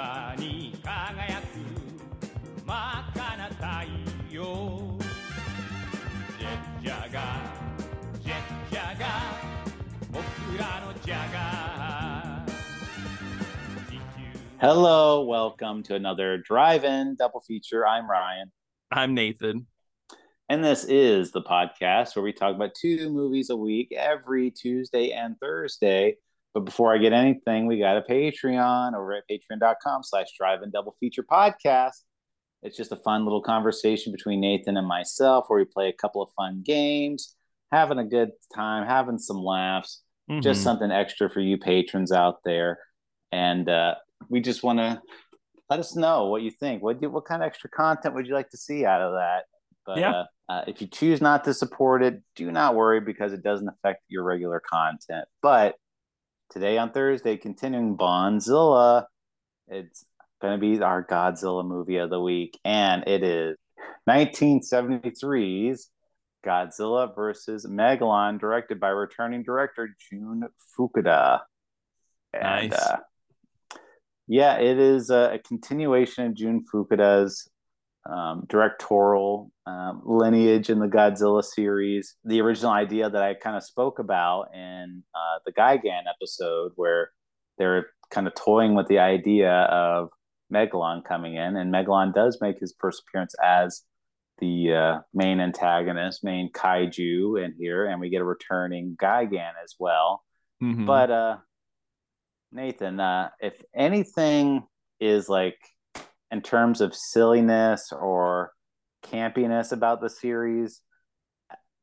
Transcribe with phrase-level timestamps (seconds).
[0.00, 1.58] 空に輝く
[2.64, 3.90] 真っ赤な太
[4.30, 4.96] 陽
[6.38, 9.10] ジェッジャーガージェッジャーガー
[10.10, 10.24] 僕
[10.58, 17.86] らのジャガー地球 Hello, welcome to another drive-in double feature.
[17.86, 18.50] I'm Ryan,
[18.90, 19.66] I'm Nathan.
[20.48, 25.10] and this is the podcast where we talk about two movies a week every Tuesday
[25.12, 26.16] and Thursday.
[26.53, 30.95] But before I get anything, we got a Patreon over at patreon.com slash drive-in double
[30.99, 32.03] feature podcast.
[32.63, 36.21] It's just a fun little conversation between Nathan and myself where we play a couple
[36.21, 37.35] of fun games,
[37.71, 40.03] having a good time, having some laughs,
[40.41, 40.63] just Mhm.
[40.63, 42.79] something extra for you patrons out there.
[43.31, 43.95] And uh,
[44.29, 45.01] we just want to
[45.69, 46.83] let us know what you think.
[46.83, 49.45] What do, what kind of extra content would you like to see out of that?
[49.85, 50.11] But Yeah.
[50.11, 53.69] uh, uh, if you choose not to support it, do not worry because it doesn't
[53.69, 55.27] affect your regular content.
[55.41, 55.75] But
[56.51, 59.05] today on Thursday, continuing Bondzilla,
[59.67, 60.05] it's
[60.41, 63.57] going to be our Godzilla movie of the week, and it is
[64.07, 65.89] 1973's
[66.45, 70.43] Godzilla versus Megalon, directed by returning director Jun
[70.77, 71.41] Fukuda.
[72.33, 72.79] And Nice.
[72.79, 72.97] uh,
[74.27, 77.49] yeah, it is a, a continuation of Jun Fukuda's
[78.09, 82.15] um, directorial um, lineage in the Godzilla series.
[82.23, 87.11] The original idea that I kind of spoke about in uh, the Gigan episode, where
[87.57, 90.09] they're kind of toying with the idea of
[90.51, 93.83] Megalon coming in, and Megalon does make his first appearance as
[94.39, 99.75] the uh, main antagonist, main kaiju in here, and we get a returning Gigan as
[99.79, 100.23] well.
[100.61, 100.85] Mhm.
[100.85, 101.37] But uh
[102.51, 104.63] Nathan, uh if anything
[104.99, 105.57] is like
[106.31, 108.51] in terms of silliness or
[109.03, 110.81] campiness about the series,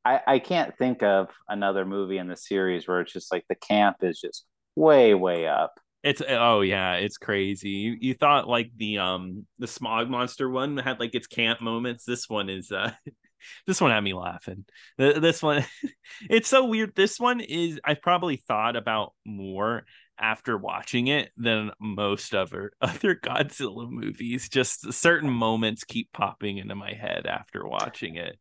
[0.04, 3.54] I I can't think of another movie in the series where it's just like the
[3.54, 4.44] camp is just
[4.76, 5.74] way way up.
[6.02, 7.70] it's oh yeah, it's crazy.
[7.70, 12.04] You you thought like the um the smog monster one had like its camp moments.
[12.04, 12.92] This one is uh
[13.66, 14.64] this one had me laughing.
[14.96, 15.64] This one
[16.30, 16.94] it's so weird.
[16.94, 19.84] This one is I probably thought about more
[20.18, 24.48] after watching it than most other other Godzilla movies.
[24.48, 28.38] Just certain moments keep popping into my head after watching it.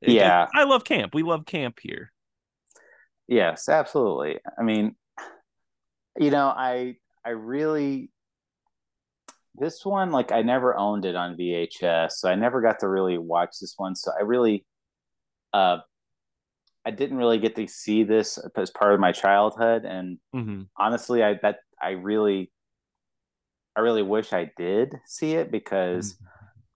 [0.00, 0.46] It- Yeah.
[0.54, 1.14] I love camp.
[1.14, 2.12] We love camp here.
[3.26, 4.38] Yes, absolutely.
[4.58, 4.96] I mean,
[6.18, 8.10] you know, I I really
[9.54, 13.18] this one like I never owned it on VHS, so I never got to really
[13.18, 13.96] watch this one.
[13.96, 14.64] So I really
[15.52, 15.78] uh
[16.88, 21.22] I didn't really get to see this as part of my childhood and hmm honestly
[21.22, 22.52] I that I really
[23.76, 26.16] I really wish I did see it because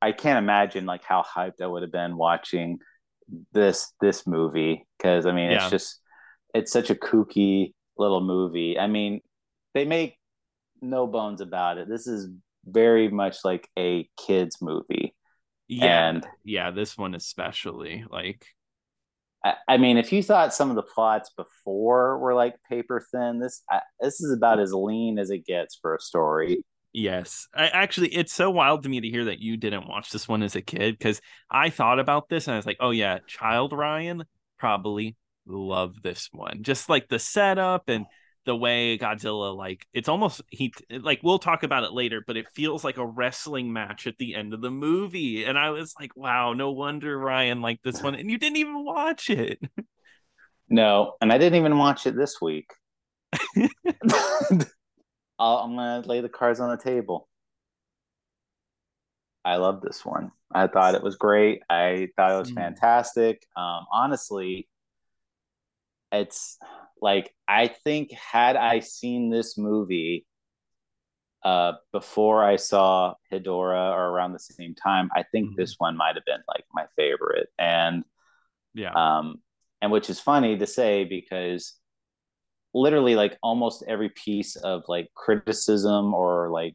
[0.00, 2.78] I can't imagine like how hyped I would have been watching
[3.52, 5.64] this this movie because I mean Yeah.
[5.64, 6.00] it's just
[6.54, 8.78] it's such a kooky little movie.
[8.78, 9.20] I mean,
[9.74, 10.18] they make
[10.82, 11.88] no bones about it.
[11.88, 12.28] This is
[12.66, 15.14] very much like a kids movie.
[15.68, 16.10] Yeah.
[16.10, 18.04] And yeah, this one especially.
[18.10, 18.46] Like
[19.44, 23.62] I, mean, if you thought some of the plots before were like paper thin, this
[23.68, 26.64] I, this is about as lean as it gets for a story.
[26.92, 27.48] Yes.
[27.54, 30.42] I actually it's so wild to me to hear that you didn't watch this one
[30.42, 31.20] as a kid because
[31.50, 34.24] I thought about this and I was like, oh yeah, child Ryan
[34.58, 35.16] probably
[35.46, 36.62] love this one.
[36.62, 38.06] Just like the setup and
[38.44, 42.48] the way Godzilla like it's almost he like we'll talk about it later, but it
[42.54, 45.44] feels like a wrestling match at the end of the movie.
[45.44, 48.14] And I was like, wow, no wonder Ryan liked this one.
[48.14, 49.60] And you didn't even watch it.
[50.68, 52.70] No, and I didn't even watch it this week.
[55.38, 57.28] I'll, I'm gonna lay the cards on the table.
[59.44, 60.30] I love this one.
[60.54, 61.62] I thought it was great.
[61.68, 62.54] I thought it was Mm.
[62.56, 63.44] fantastic.
[63.56, 64.68] Um, honestly,
[66.12, 66.58] it's
[67.02, 70.26] like I think had I seen this movie
[71.44, 75.56] uh, before I saw Hedorah or around the same time, I think Mhm.
[75.56, 77.48] this one might have been like my favorite.
[77.58, 78.04] And
[78.74, 78.94] Yeah.
[78.94, 79.42] um,
[79.82, 81.74] and which is funny to say because
[82.74, 86.74] literally like almost every piece of like criticism or like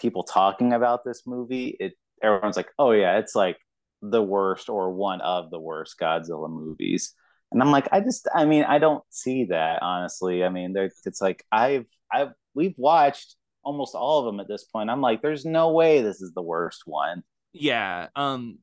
[0.00, 3.58] people talking about this movie it everyone's like oh yeah it's like
[4.02, 7.14] the worst or one of the worst godzilla movies
[7.52, 10.44] and i'm like i just i mean i don't see that honestly.
[10.44, 14.64] I mean there it's like i've i've we've watched almost all of them at this
[14.64, 14.90] point.
[14.90, 17.22] I'm like there's no way this is the worst one.
[17.52, 18.58] Yeah um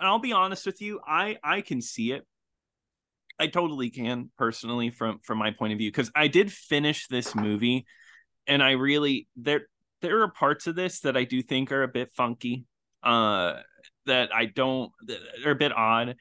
[0.00, 2.26] i'll be honest with you i i can see it.
[3.38, 7.34] I totally can personally from from my point of view because i did finish this
[7.34, 7.86] movie
[8.46, 9.62] and i really there
[10.02, 12.66] there are parts of this that i do think are a bit funky
[13.02, 13.54] uh
[14.06, 14.92] that i don't
[15.44, 16.16] are a bit odd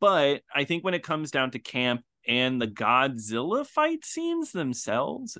[0.00, 5.38] but i think when it comes down to camp and the godzilla fight scenes themselves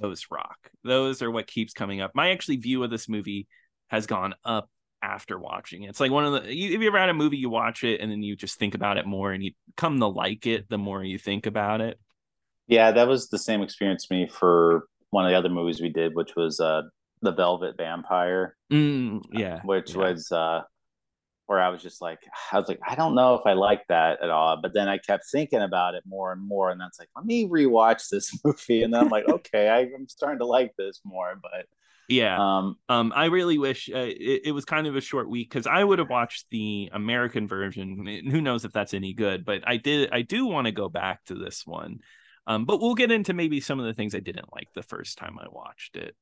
[0.00, 0.70] those rock.
[0.82, 2.12] Those are what keeps coming up.
[2.14, 3.46] My actually view of this movie
[3.88, 4.68] has gone up
[5.02, 5.90] after watching it.
[5.90, 8.00] It's like one of the you, if you ever had a movie you watch it
[8.00, 10.78] and then you just think about it more and you come to like it the
[10.78, 11.98] more you think about it.
[12.66, 16.14] Yeah, that was the same experience me for one of the other movies we did,
[16.14, 16.82] which was uh
[17.20, 18.56] The Velvet Vampire.
[18.72, 19.60] Mm, yeah.
[19.64, 19.98] Which yeah.
[19.98, 20.62] was uh
[21.46, 22.20] where I was just like,
[22.52, 24.58] I was like, I don't know if I like that at all.
[24.60, 27.48] But then I kept thinking about it more and more, and that's like, let me
[27.48, 31.38] rewatch this movie, and then I'm like, okay, I, am starting to like this more.
[31.40, 31.66] But
[32.08, 35.48] yeah, um, um, I really wish uh, it, it, was kind of a short week
[35.48, 38.06] because I would have watched the American version.
[38.30, 39.44] Who knows if that's any good?
[39.44, 42.00] But I did, I do want to go back to this one.
[42.46, 45.16] Um, but we'll get into maybe some of the things I didn't like the first
[45.16, 46.14] time I watched it.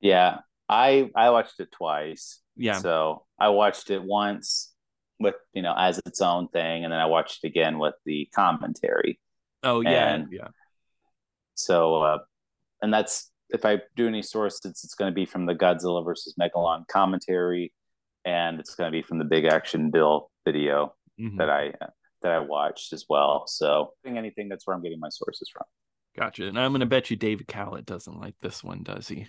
[0.00, 2.40] Yeah, I I watched it twice.
[2.56, 2.78] Yeah.
[2.78, 4.72] So I watched it once
[5.18, 8.28] with you know as its own thing, and then I watched it again with the
[8.34, 9.20] commentary.
[9.62, 10.48] Oh yeah, and yeah.
[11.54, 12.18] So, uh,
[12.82, 16.04] and that's if I do any sources, it's, it's going to be from the Godzilla
[16.04, 17.72] versus Megalon commentary,
[18.24, 21.38] and it's going to be from the Big Action Bill video mm-hmm.
[21.38, 21.72] that I
[22.22, 23.44] that I watched as well.
[23.46, 25.64] So, anything that's where I'm getting my sources from.
[26.16, 26.46] Gotcha.
[26.46, 29.26] And I'm going to bet you David Kalat doesn't like this one, does he?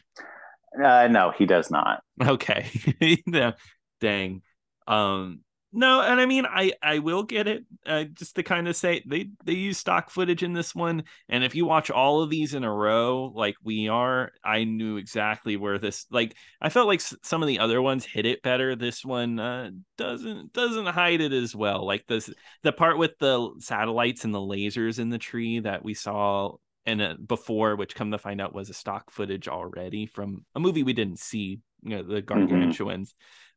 [0.82, 2.02] Uh, no, he does not.
[2.22, 2.70] Okay.
[4.00, 4.42] dang.
[4.88, 5.42] Um,
[5.74, 7.66] no, and I mean, I I will get it.
[7.86, 11.44] Uh, just to kind of say they they use stock footage in this one, and
[11.44, 15.58] if you watch all of these in a row, like we are, I knew exactly
[15.58, 16.06] where this.
[16.10, 18.76] Like I felt like some of the other ones hit it better.
[18.76, 21.86] This one uh, doesn't doesn't hide it as well.
[21.86, 22.30] Like this
[22.64, 26.56] the part with the satellites and the lasers in the tree that we saw
[26.88, 30.60] and uh, before, which come to find out was a stock footage already from a
[30.60, 32.78] movie we didn't see, you know, the Gargantuas.
[32.78, 33.04] Mm-hmm.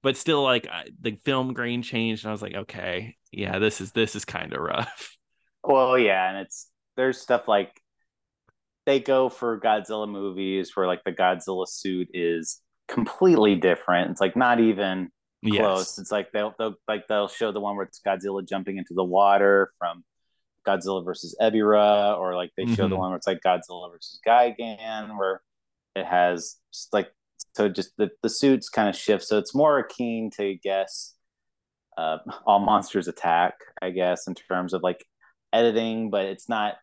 [0.03, 3.81] But still, like I, the film grain changed, and I was like, okay, yeah, this
[3.81, 5.17] is this is kind of rough.
[5.63, 7.79] Well, yeah, and it's there's stuff like
[8.87, 14.11] they go for Godzilla movies where like the Godzilla suit is completely different.
[14.11, 15.11] It's like not even
[15.45, 15.53] close.
[15.53, 15.99] Yes.
[15.99, 19.05] It's like they'll, they'll like they'll show the one where it's Godzilla jumping into the
[19.05, 20.03] water from
[20.67, 22.91] Godzilla versus Ebirah, or like they show mm-hmm.
[22.91, 25.41] the one where it's like Godzilla versus Gigan, where
[25.97, 27.11] it has just like
[27.55, 29.25] so just the, the suits kind of shift.
[29.25, 31.15] So it's more keen to guess
[31.97, 35.05] uh, all monsters attack, I guess, in terms of like
[35.53, 36.77] editing, but it's not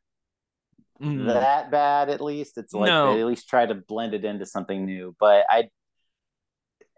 [1.02, 1.28] mm.
[1.28, 2.58] that bad at least.
[2.58, 3.14] It's like no.
[3.14, 5.16] they at least try to blend it into something new.
[5.20, 5.70] But I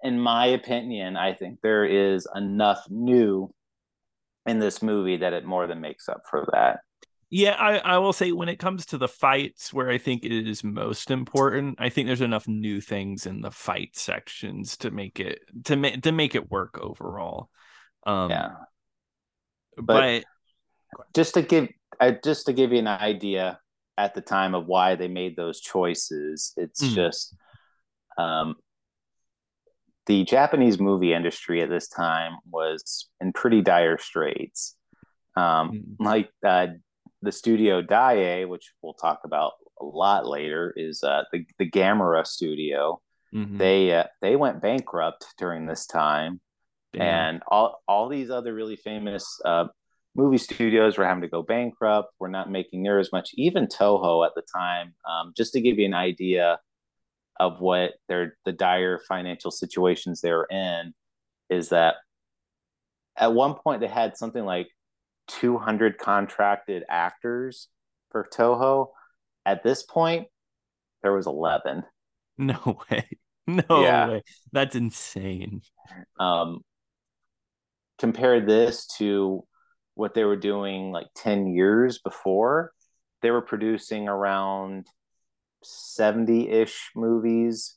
[0.01, 3.53] in my opinion, I think there is enough new
[4.49, 6.79] in this movie that it more than makes up for that.
[7.31, 10.31] Yeah, I, I will say when it comes to the fights where I think it
[10.31, 15.19] is most important, I think there's enough new things in the fight sections to make
[15.19, 17.49] it to make to make it work overall.
[18.05, 18.49] Um yeah.
[19.77, 20.23] But, but
[21.13, 21.69] just to give
[21.99, 23.59] uh, just to give you an idea
[23.95, 26.95] at the time of why they made those choices, it's mm.
[26.95, 27.35] just
[28.17, 28.55] um
[30.09, 34.75] the Japanese movie industry at this time was in pretty dire straits.
[35.37, 36.03] Um, mm-hmm.
[36.03, 36.67] Like uh,
[37.21, 42.25] the studio Daiei, which we'll talk about a lot later, is uh, the the Gamera
[42.25, 42.99] studio.
[43.35, 43.57] Mm-hmm.
[43.57, 46.41] They uh, they went bankrupt during this time,
[46.91, 47.01] Damn.
[47.03, 49.65] and all all these other really famous uh,
[50.15, 52.15] movie studios were having to go bankrupt.
[52.19, 53.29] We're not making near as much.
[53.35, 56.57] Even Toho at the time, um, just to give you an idea
[57.39, 60.93] of what their the dire financial situations they're in
[61.49, 61.95] is that
[63.15, 64.69] at one point they had something like
[65.27, 67.67] 200 contracted actors
[68.11, 68.89] for Toho.
[69.45, 70.27] At this point,
[71.01, 71.83] there was 11.
[72.37, 73.07] No way.
[73.47, 74.07] No yeah.
[74.09, 74.23] way.
[74.51, 75.61] That's insane.
[76.19, 76.61] Um,
[77.97, 79.43] compare this to
[79.95, 82.71] what they were doing like 10 years before.
[83.21, 84.87] They were producing around
[85.63, 87.75] 70 ish movies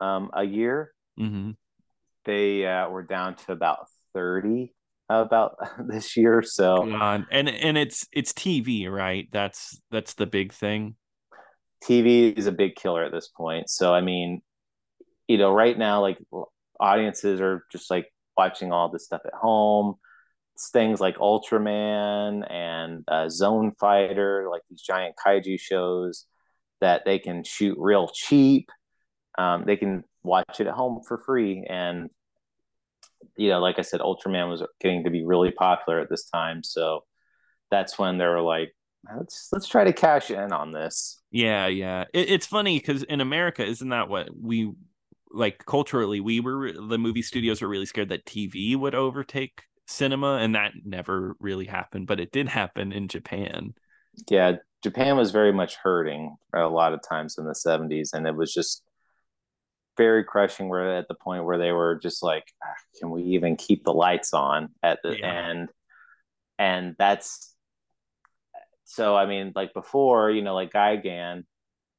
[0.00, 0.92] um, a year.
[1.18, 1.52] Mm-hmm.
[2.24, 4.72] They uh, were down to about 30
[5.08, 5.56] about
[5.88, 6.42] this year.
[6.42, 6.82] So,
[7.30, 9.28] and and it's it's TV, right?
[9.32, 10.96] That's that's the big thing.
[11.82, 13.68] TV is a big killer at this point.
[13.68, 14.40] So, I mean,
[15.28, 16.18] you know, right now, like
[16.80, 18.06] audiences are just like
[18.38, 19.96] watching all this stuff at home.
[20.54, 26.26] It's things like Ultraman and uh, Zone Fighter, like these giant kaiju shows
[26.80, 28.70] that they can shoot real cheap.
[29.38, 31.66] Um, they can watch it at home for free.
[31.68, 32.10] And,
[33.36, 36.62] you know, like I said, Ultraman was getting to be really popular at this time.
[36.62, 37.04] So
[37.70, 38.74] that's when they were like,
[39.16, 41.20] let's let's try to cash in on this.
[41.30, 42.04] Yeah, yeah.
[42.12, 44.72] It, it's funny because in America, isn't that what we
[45.30, 46.20] like culturally?
[46.20, 50.72] We were the movie studios were really scared that TV would overtake cinema, and that
[50.84, 53.74] never really happened, but it did happen in Japan.
[54.30, 58.36] Yeah, Japan was very much hurting a lot of times in the 70s, and it
[58.36, 58.82] was just
[59.96, 60.68] very crushing.
[60.68, 63.94] We're at the point where they were just like, ah, can we even keep the
[63.94, 65.48] lights on at the yeah.
[65.48, 65.70] end?
[66.58, 67.56] And that's
[68.84, 69.16] so.
[69.16, 71.44] I mean, like before, you know, like Gigan,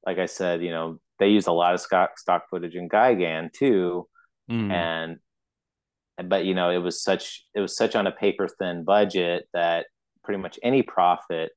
[0.06, 3.51] like I said, you know, they used a lot of stock stock footage in Gigan
[3.51, 4.08] too,
[4.50, 4.72] mm.
[4.72, 9.50] and but you know, it was such it was such on a paper thin budget
[9.54, 9.88] that
[10.24, 11.51] pretty much any profit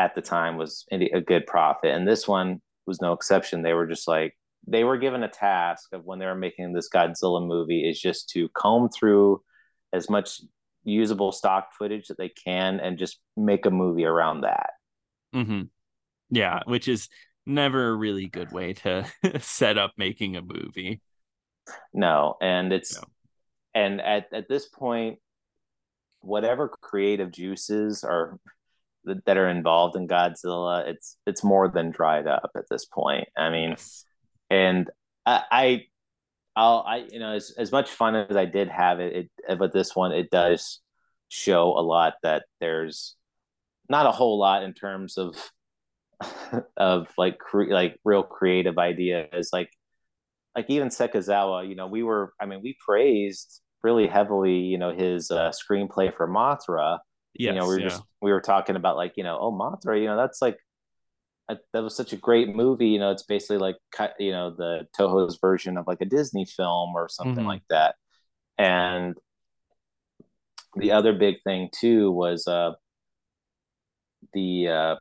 [0.00, 3.60] at the time was a good profit, and this one was no exception.
[3.60, 4.34] They were just like
[4.66, 8.30] they were given a task of when they were making this Godzilla movie is just
[8.30, 9.42] to comb through
[9.92, 10.40] as much
[10.84, 14.70] usable stock footage that they can and just make a movie around that.
[15.34, 15.62] Mm-hmm.
[16.30, 17.08] Yeah, which is
[17.44, 19.06] never a really good way to
[19.40, 21.02] set up making a movie.
[21.92, 23.02] No, and it's no.
[23.74, 25.18] and at at this point,
[26.20, 28.38] whatever creative juices are
[29.04, 33.28] that are involved in Godzilla, it's it's more than dried up at this point.
[33.36, 33.76] I mean,
[34.50, 34.90] and
[35.26, 35.84] I, I
[36.56, 39.72] I'll I you know as as much fun as I did have it, it but
[39.72, 40.80] this one it does
[41.28, 43.16] show a lot that there's
[43.88, 45.36] not a whole lot in terms of
[46.76, 49.70] of like cre- like real creative ideas like
[50.56, 54.92] like even Sekizawa, you know, we were I mean we praised really heavily, you know,
[54.92, 56.98] his uh, screenplay for Mothra.
[57.34, 57.88] Yes, you know, we were yeah.
[57.88, 60.58] just we were talking about like, you know, oh Mothra, you know, that's like
[61.72, 63.76] that was such a great movie, you know, it's basically like
[64.18, 67.46] you know, the Toho's version of like a Disney film or something mm-hmm.
[67.46, 67.96] like that.
[68.58, 69.16] And
[70.76, 72.72] the other big thing too was uh
[74.32, 74.96] the uh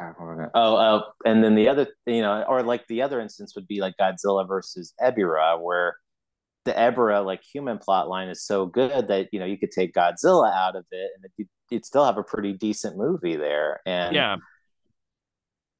[0.00, 3.80] oh, oh, and then the other, you know, or like the other instance would be
[3.80, 5.96] like Godzilla versus Ebirah, where
[6.64, 9.94] the Ebirah like human plot line is so good that you know you could take
[9.94, 13.80] Godzilla out of it and you'd, you'd still have a pretty decent movie there.
[13.86, 14.36] And yeah,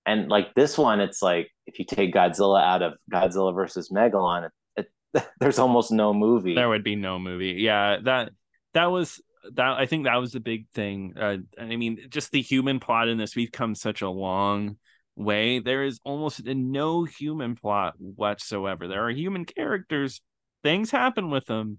[0.07, 4.51] and like this one, it's like if you take Godzilla out of Godzilla versus Megalon,
[4.77, 6.55] it, it, there's almost no movie.
[6.55, 7.57] There would be no movie.
[7.59, 8.31] Yeah, that
[8.75, 9.21] that was
[9.55, 11.15] that I think that was the big thing.
[11.21, 14.77] Uh, I mean, just the human plot in this, we've come such a long
[15.17, 15.59] way.
[15.61, 18.89] There is almost no human plot whatsoever.
[18.89, 20.21] There are human characters,
[20.63, 21.79] things happen with them,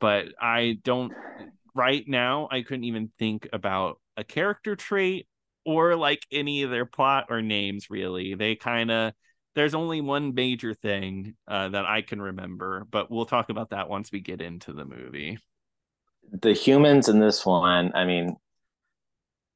[0.00, 1.12] but I don't.
[1.74, 5.26] Right now, I couldn't even think about a character trait
[5.66, 7.90] or like any of their plot or names.
[7.90, 9.12] Really, they kind of.
[9.54, 13.88] There's only one major thing uh, that I can remember, but we'll talk about that
[13.88, 15.38] once we get into the movie
[16.32, 18.36] the humans in this one, I mean,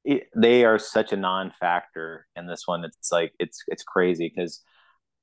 [0.04, 2.84] it, they are such a non-factor in this one.
[2.84, 4.62] It's like it's it's crazy because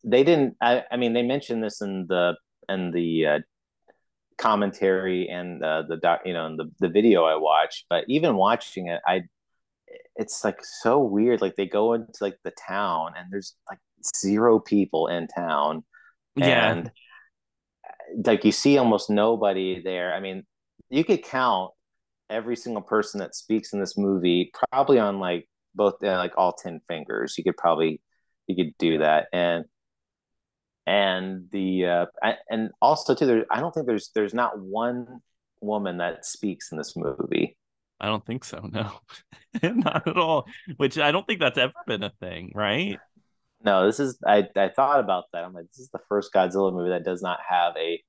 [0.04, 0.56] they didn't.
[0.62, 2.36] I, I, mean, they mentioned this in the
[2.70, 3.40] in the uh,
[4.38, 7.86] commentary and uh, the doc, you know, and the the video I watched.
[7.90, 9.24] But even watching it, I
[10.16, 11.42] it's like so weird.
[11.42, 13.80] Like they go into like the town and there's like
[14.16, 15.84] zero people in town,
[16.36, 16.72] yeah.
[16.72, 16.92] and
[18.26, 20.14] like you see almost nobody there.
[20.14, 20.44] I mean,
[20.90, 21.72] you could count
[22.30, 26.54] every single person that speaks in this movie probably on like both uh, like all
[26.54, 28.02] 10 fingers you could probably
[28.48, 29.66] you could do that and
[30.86, 35.22] and the uh I, and also too there i don't think there's there's not one
[35.62, 37.58] woman that speaks in this movie.
[38.00, 38.92] I don't think so no.
[39.64, 40.46] Not at all
[40.78, 43.00] which i don't think that's ever been a thing right?
[43.64, 45.44] No this is i i thought about that.
[45.44, 48.02] I'm like this is the first godzilla movie that does not have a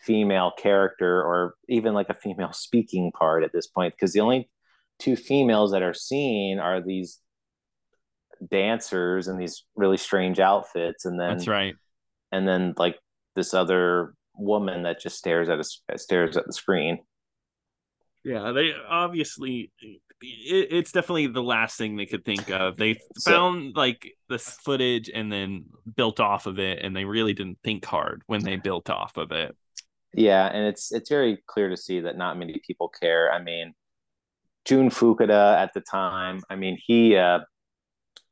[0.00, 4.48] female character or even like a female speaking part at this point because the only
[4.98, 7.18] two females that are seen are these
[8.50, 11.74] dancers in these really strange outfits and then that's right
[12.32, 12.98] and then like
[13.36, 16.98] this other woman that just stares at a stares at the screen.
[18.24, 22.76] Yeah they obviously it, it's definitely the last thing they could think of.
[22.76, 25.64] They found so, like this footage and then
[25.96, 29.32] built off of it and they really didn't think hard when they built off of
[29.32, 29.56] it.
[30.14, 33.32] Yeah, and it's it's very clear to see that not many people care.
[33.32, 33.74] I mean,
[34.64, 37.40] Jun Fukuda at the time, I mean, he uh,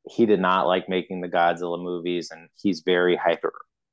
[0.09, 3.17] he did not like making the Godzilla movies, and he's very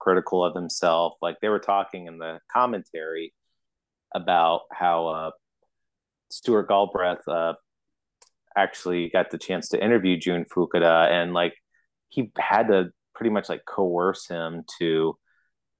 [0.08, 1.14] hypercritical of himself.
[1.22, 3.34] Like they were talking in the commentary
[4.14, 5.32] about how uh,
[6.30, 7.54] Stuart Galbraith uh,
[8.56, 11.54] actually got the chance to interview Jun Fukuda, and like
[12.10, 15.18] he had to pretty much like coerce him to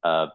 [0.04, 0.28] uh,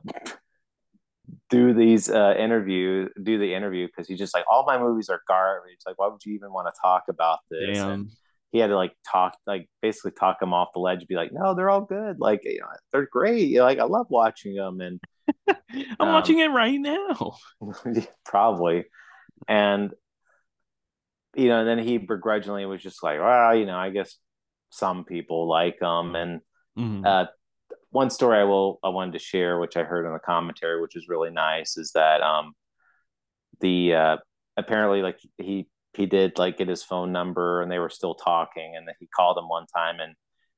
[1.51, 5.23] do these uh, interview, do the interview because he's just like, all my movies are
[5.29, 5.81] garbage.
[5.87, 7.79] Like, why would you even want to talk about this?
[7.79, 7.91] Damn.
[7.91, 8.11] And
[8.53, 11.55] he had to like talk, like basically talk him off the ledge, be like, no,
[11.55, 12.21] they're all good.
[12.21, 13.49] Like, you know, they're great.
[13.49, 14.81] You know, like, I love watching them.
[14.81, 15.01] And
[15.49, 15.57] I'm
[16.01, 17.37] um, watching it right now.
[18.25, 18.85] probably.
[19.49, 19.93] And
[21.35, 24.17] you know, and then he begrudgingly was just like, well, you know, I guess
[24.71, 26.15] some people like them.
[26.15, 26.41] And
[26.79, 27.07] Mhm.
[27.07, 27.27] uh,
[27.91, 30.95] one story I will I wanted to share, which I heard in the commentary, which
[30.95, 32.55] was really nice, is that um,
[33.61, 34.17] the uh,
[34.57, 38.75] apparently like he he did like get his phone number, and they were still talking,
[38.77, 40.15] and then he called him one time, and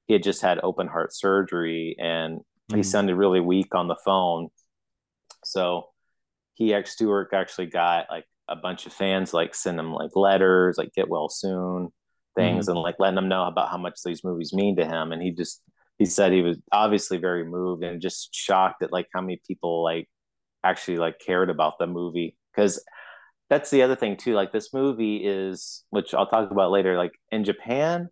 [0.06, 2.84] he had just had open heart surgery, and he Mhm.
[2.84, 4.48] sounded really weak on the phone,
[5.44, 5.90] so
[6.54, 10.78] he ex Stuart actually got like a bunch of fans like send him like letters,
[10.78, 11.92] like get well soon
[12.36, 15.22] things, and like letting him know about how much these movies mean to him, and
[15.22, 15.62] he just
[15.98, 19.82] he said he was obviously very moved and just shocked at like how many people
[19.84, 20.08] like
[20.64, 22.82] actually like cared about the movie because
[23.50, 24.34] that's the other thing too.
[24.34, 28.08] Like this movie is which i'll talk about later like in japan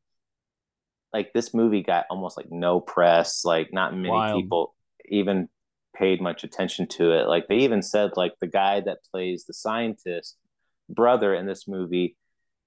[1.13, 3.45] like this movie got almost like no press.
[3.45, 4.43] Like not many Wild.
[4.43, 4.75] people
[5.09, 5.49] even
[5.95, 7.29] paid much attention to it.
[7.29, 10.37] Like they even said like the guy that plays the scientist
[10.89, 12.17] brother in this movie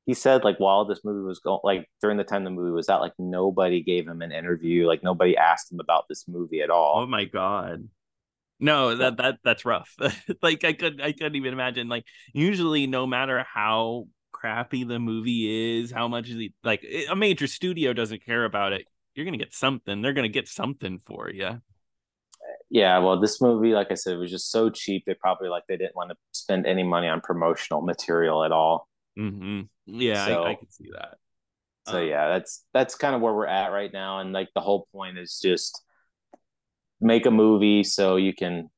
[0.07, 2.89] he said like while this movie was going like during the time the movie was
[2.89, 4.85] out like nobody gave him an interview.
[4.87, 7.01] Like nobody asked him about this movie at all.
[7.01, 7.87] Oh my god.
[8.59, 9.93] No, that that that's rough.
[10.41, 11.87] like I could I couldn't even imagine.
[11.89, 17.47] Like usually, no matter how crappy the movie is, how much the like a major
[17.47, 20.01] studio doesn't care about it, you're gonna get something.
[20.01, 21.61] They're gonna get something for you.
[22.69, 25.63] yeah well this movie like i said it was just so cheap they probably like
[25.67, 30.43] they didn't want to spend any money on promotional material at all hmm Yeah, So-
[30.43, 31.17] I, I can see that.
[31.87, 34.61] so Uh, yeah that's that's kind of where we're at right now and like the
[34.61, 35.83] whole point is just
[37.01, 38.69] make a movie so you can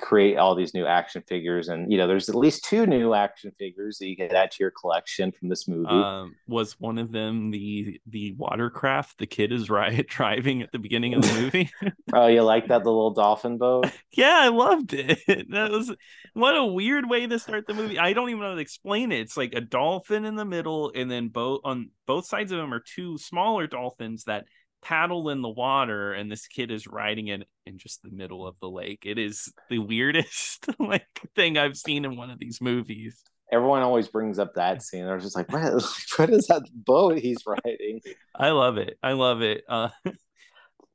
[0.00, 3.52] create all these new action figures and you know there's at least two new action
[3.56, 7.12] figures that you can add to your collection from this movie Um, was one of
[7.12, 11.70] them the the watercraft the kid is right driving at the beginning of the movie?
[12.12, 15.20] oh you like that the little dolphin boat Yeah, I loved it.
[15.50, 15.94] That was
[16.32, 17.98] what a weird way to start the movie.
[17.98, 19.20] I don't even know how to explain it.
[19.20, 22.72] It's like a dolphin in the middle, and then both on both sides of them
[22.72, 24.46] are two smaller dolphins that
[24.82, 28.56] paddle in the water, and this kid is riding it in just the middle of
[28.60, 29.04] the lake.
[29.06, 33.22] It is the weirdest like thing I've seen in one of these movies.
[33.52, 35.72] everyone always brings up that scene they're just like what,
[36.16, 38.00] what is that boat he's riding
[38.34, 38.98] I love it.
[39.02, 39.64] I love it.
[39.68, 39.88] Uh,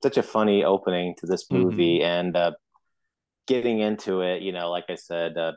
[0.04, 1.98] such a funny opening to this Mm-hmm.
[1.98, 2.52] movie and uh
[3.48, 5.54] getting into it you know like i said uh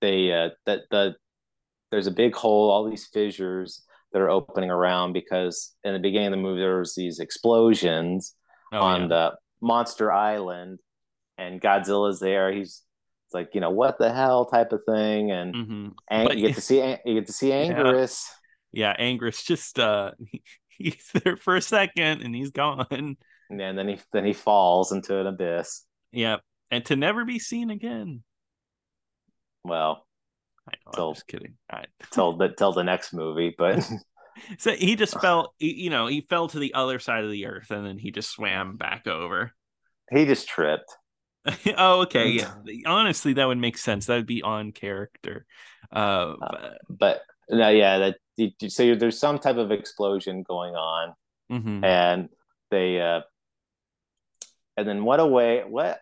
[0.00, 1.14] they uh that the
[1.90, 6.28] there's a big hole all these fissures that are opening around because in the beginning
[6.28, 8.34] of the movie there was these explosions
[8.72, 9.06] oh, on yeah.
[9.08, 10.78] the monster island
[11.38, 12.82] and godzilla's there he's
[13.26, 15.92] it's like you know what the hell type of thing and, Mhm.
[16.10, 18.26] and But- you get to see you get to see Anguirus
[18.72, 20.12] yeah, Anguirus just uh
[20.68, 22.86] he's there for a second and he's gone.
[22.90, 23.16] and
[23.50, 26.36] then he then he falls into an abyss Yeah,
[26.70, 28.22] and to never be seen again.
[29.64, 30.06] well
[30.68, 31.54] I know, So- I'm just kidding.
[31.72, 31.88] All right.
[32.10, 33.88] till the till the next movie but
[34.58, 37.70] So he just fell, you know, he fell to the other side of the earth
[37.70, 39.52] and then he just swam back over.
[40.10, 40.90] he just tripped
[41.78, 42.28] oh, okay.
[42.28, 42.52] Yeah.
[42.86, 44.06] Honestly, that would make sense.
[44.06, 45.46] That would be on character.
[45.90, 48.16] Uh, but, but no yeah that
[48.70, 51.14] so there's some type of explosion going on
[51.50, 51.84] mhm.
[51.84, 52.28] and
[52.70, 53.20] they uh
[54.76, 55.98] and then what a way what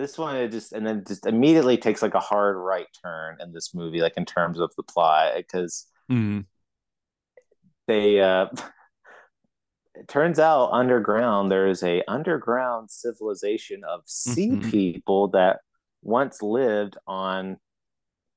[0.00, 3.52] this one it just and then just immediately takes like a hard right turn in
[3.52, 6.46] this movie like in terms of the plot because Mhm.
[7.86, 8.46] they uh
[9.94, 14.70] it turns out underground there is a underground civilization of sea Mhm.
[14.70, 15.60] people that
[16.02, 17.58] once lived on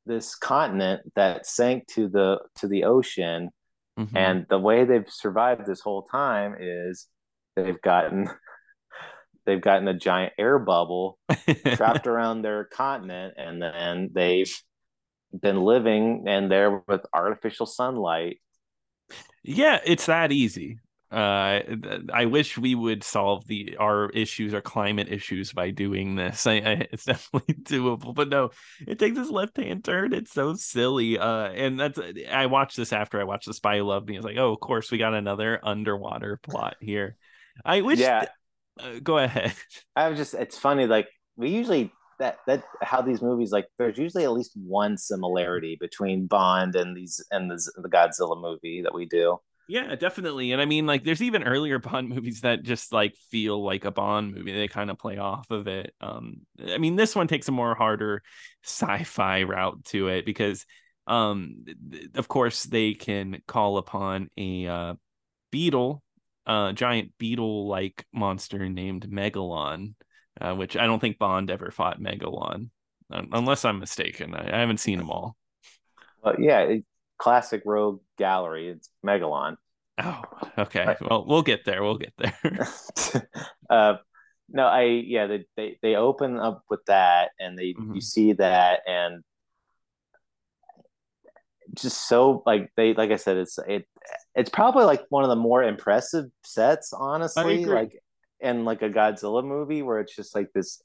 [0.05, 3.51] this continent that sank to the to the ocean
[3.97, 4.09] Mhm.
[4.15, 7.07] and the way they've survived this whole time is
[7.55, 8.29] they've gotten
[9.45, 11.19] they've gotten a giant air bubble
[11.73, 14.53] trapped around their continent and then they've
[15.39, 18.37] been living and there with artificial sunlight
[19.43, 20.79] yeah, it's that easy.
[21.11, 21.61] Uh,
[22.11, 26.47] I wish we would solve the our issues, our climate issues, by doing this.
[26.47, 28.49] I, I it's definitely doable, but no,
[28.87, 30.13] it takes this left hand turn.
[30.13, 31.19] It's so silly.
[31.19, 31.99] Uh, and that's
[32.31, 34.15] I watched this after I watched The Spy Who Loved Me.
[34.15, 37.15] It's like, oh, of course, we got another underwater plot here.
[37.63, 37.99] I wish.
[37.99, 38.25] Yeah.
[38.79, 39.53] Uh, go ahead.
[39.95, 43.97] i was just it's funny like we usually that that how these movies like there's
[43.97, 48.93] usually at least one similarity between bond and these and the, the godzilla movie that
[48.93, 50.51] we do Yeah, definitely.
[50.51, 53.91] And I mean, like, there's even earlier Bond movies that just like feel like a
[53.91, 54.51] Bond movie.
[54.51, 55.93] They kind of play off of it.
[56.01, 58.23] Um, I mean, this one takes a more harder
[58.63, 60.65] sci-fi route to it because,
[61.07, 64.93] um, th- of course, they can call upon a uh,
[65.49, 66.02] beetle,
[66.45, 69.93] uh, giant beetle-like monster named Megalon,
[70.41, 72.69] uh, which I don't think Bond ever fought Megalon,
[73.11, 74.33] un- unless I'm mistaken.
[74.35, 75.35] I, I haven't seen them all.
[76.23, 76.85] Uh, yeah, it,
[77.17, 78.69] classic rogue gallery.
[78.69, 79.57] It's Megalon.
[80.01, 80.21] Oh,
[80.57, 80.95] okay.
[81.01, 81.83] Well, we'll get there.
[81.83, 82.37] We'll get there.
[83.69, 83.95] uh,
[84.49, 87.95] no, I yeah, they, they they open up with that, and they Mhm.
[87.95, 89.23] you see that, and
[91.75, 93.87] just so like they like I said, it's it
[94.35, 97.43] it's probably like one of the more impressive sets, honestly.
[97.75, 98.01] Like
[98.39, 100.81] in like a Godzilla movie, where it's just like this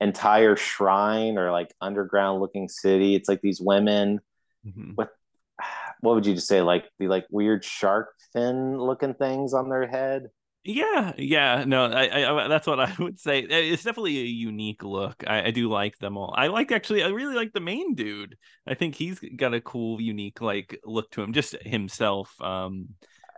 [0.00, 3.14] entire shrine or like underground looking city.
[3.14, 4.20] It's like these women
[4.66, 4.92] Mhm.
[4.96, 5.10] what
[6.00, 9.86] what would you just say like the like weird shark fin looking things on their
[9.86, 10.28] head
[10.66, 13.40] Yeah, yeah, no, I, I, that's what I would say.
[13.40, 15.22] It's definitely a unique look.
[15.26, 16.34] I, I do like them all.
[16.36, 18.36] I like actually, I really like the main dude.
[18.66, 22.40] I think he's got a cool, unique like look to him, just himself.
[22.40, 22.88] Um,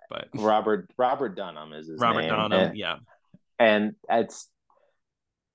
[0.09, 2.97] but robert robert dunham is his Robert name Dunham, and, yeah,
[3.59, 4.49] and it's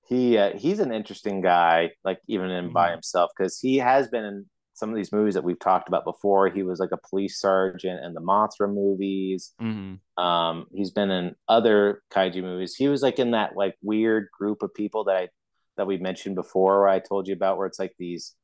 [0.08, 2.92] he uh, he's an interesting guy like even in by Mhm.
[2.92, 6.48] himself because he has been in some of these movies that we've talked about before
[6.48, 11.34] he was like a police sergeant in the mothra movies hmm um he's been in
[11.48, 15.28] other kaiju movies he was like in that like weird group of people that i
[15.76, 18.34] that we mentioned before where i told you about where it's like these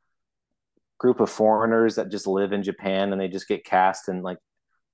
[0.98, 4.38] group of foreigners that just live in japan and they just get cast in like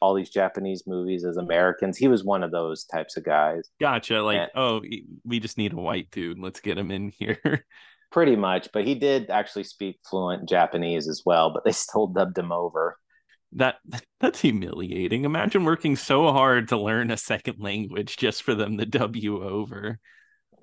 [0.01, 4.21] all these japanese movies as americans he was one of those types of guys gotcha.
[4.21, 4.47] Like, Yeah.
[4.55, 4.83] oh,
[5.25, 6.39] we just need a white dude.
[6.39, 7.41] Let's get him in here.
[8.15, 12.39] pretty much but he did actually speak fluent japanese as well but they still dubbed
[12.39, 12.99] him over
[13.53, 13.77] that
[14.21, 15.25] that's humiliating.
[15.25, 19.43] Imagine working so hard to learn a second language just for them to dub you
[19.43, 19.99] over.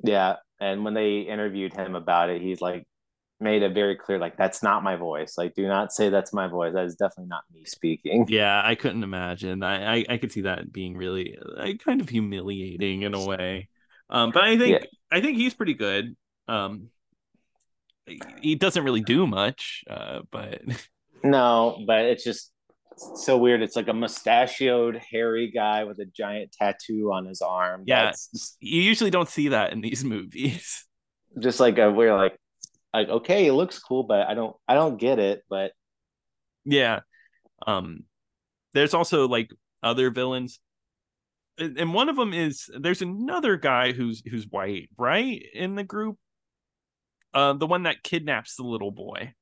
[0.03, 2.85] yeah and when they interviewed him about it he's like
[3.39, 6.47] made it very clear like that's not my voice like do not say that's my
[6.47, 9.63] voice that is definitely not me speaking Yeah, I couldn't imagine.
[9.63, 13.69] I, I, I could see that being really uh, kind of humiliating in a way.
[14.09, 14.85] Um, but I think Yeah.
[15.11, 16.15] I think he's pretty good.
[16.47, 16.89] Um,
[18.41, 20.61] he doesn't really do much, uh, but
[21.23, 22.51] no but it's just
[23.15, 27.83] so weird it's like a mustachioed hairy guy with a giant tattoo on his arm
[27.85, 28.05] Yeah.
[28.05, 30.85] That's you usually don't see that in these movies.
[31.39, 32.35] just like a we're like
[32.93, 35.71] like okay it looks cool but i don't i don't get it but
[36.65, 37.01] Yeah.
[37.65, 38.03] Um,
[38.73, 39.51] there's also like
[39.83, 40.59] other villains,
[41.59, 46.17] and one of them is there's another guy who's who's white, right, in the group.
[47.33, 49.33] Uh, the one that kidnaps the little boy.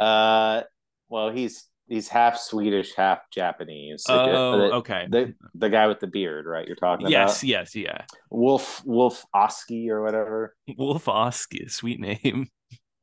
[0.00, 0.62] uh
[1.08, 5.06] well he's he's half swedish half japanese Oh, the, okay.
[5.08, 8.04] the the guy with the beard right you're talking Yes, about yes, yeah.
[8.30, 12.48] wolf wolf oski or whatever Wolf Oski, sweet name.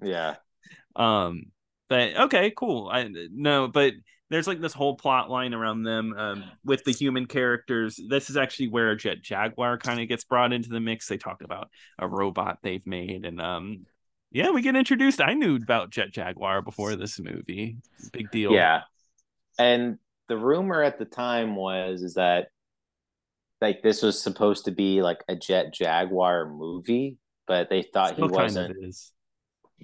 [0.03, 0.35] yeah
[0.95, 1.51] Um,
[1.87, 2.89] but okay, cool.
[2.91, 3.93] I no, but
[4.31, 7.99] there's like this whole plot line around them um, with the human characters.
[8.09, 11.07] This is actually where Jet Jaguar kind of gets brought into the mix.
[11.07, 13.85] They talk about a robot they've made, and um,
[14.31, 15.21] yeah, we get introduced.
[15.21, 17.77] I knew about Jet Jaguar before this movie.
[18.11, 18.51] Big deal.
[18.51, 18.81] yeah
[19.59, 22.47] and the rumor at the time was is that
[23.59, 27.17] like this was supposed to be like a jet jaguar movie
[27.47, 28.95] but they thought Still he wasn't.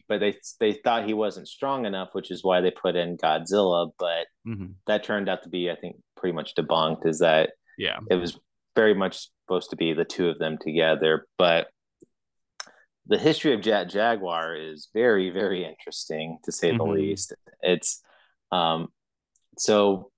[0.07, 3.91] But they they thought he wasn't strong enough which is why they put in godzilla
[3.99, 4.75] but Mhm.
[4.87, 7.99] that turned out to be i think pretty much debunked is that Yeah.
[8.09, 8.39] it was
[8.75, 11.67] very much supposed to be the two of them together but
[13.05, 16.93] the history of jet jaguar is very very interesting to say the Mhm.
[16.93, 18.03] least it's
[18.51, 18.87] um
[19.57, 20.11] so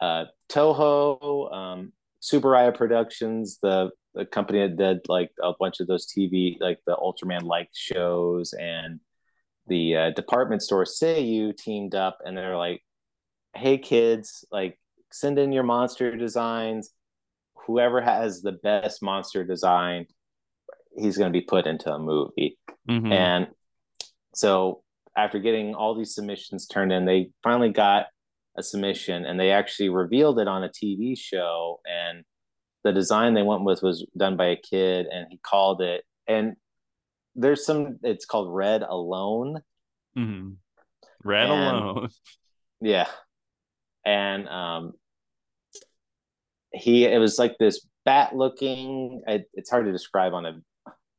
[0.00, 6.06] uh toho um Tsuburaya Productions, the the company that did like a bunch of those
[6.06, 9.00] TV, like the Ultraman like shows, and
[9.66, 12.82] the uh, department store Seiyu teamed up, and they're like,
[13.54, 14.78] "Hey kids, like
[15.10, 16.90] send in your monster designs.
[17.66, 20.06] Whoever has the best monster design,
[20.96, 23.12] he's going to be put into a movie." Mhm.
[23.12, 23.48] And
[24.34, 24.82] so
[25.16, 28.06] after getting all these submissions turned in, they finally got
[28.56, 31.80] a submission and they actually revealed it on a TV show.
[31.86, 32.24] And
[32.84, 36.56] the design they went with was done by a kid and he called it, and
[37.34, 39.62] there's some, it's called Red Alone.
[40.16, 40.56] Mhm.
[41.24, 42.08] Red And- alone.
[42.84, 43.06] Yeah.
[44.04, 44.92] And um,
[46.72, 50.60] he, it was like this bat looking, it, it's hard to describe on a,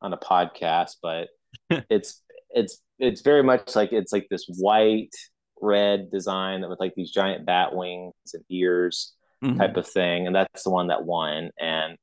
[0.01, 1.29] on a podcast, but
[1.89, 5.15] it's, it's, it's very much like, it's like this white,
[5.61, 9.13] red design that with like these giant bat wings and ears
[9.43, 9.57] Mhm.
[9.57, 11.97] type of thing and that's the one that won and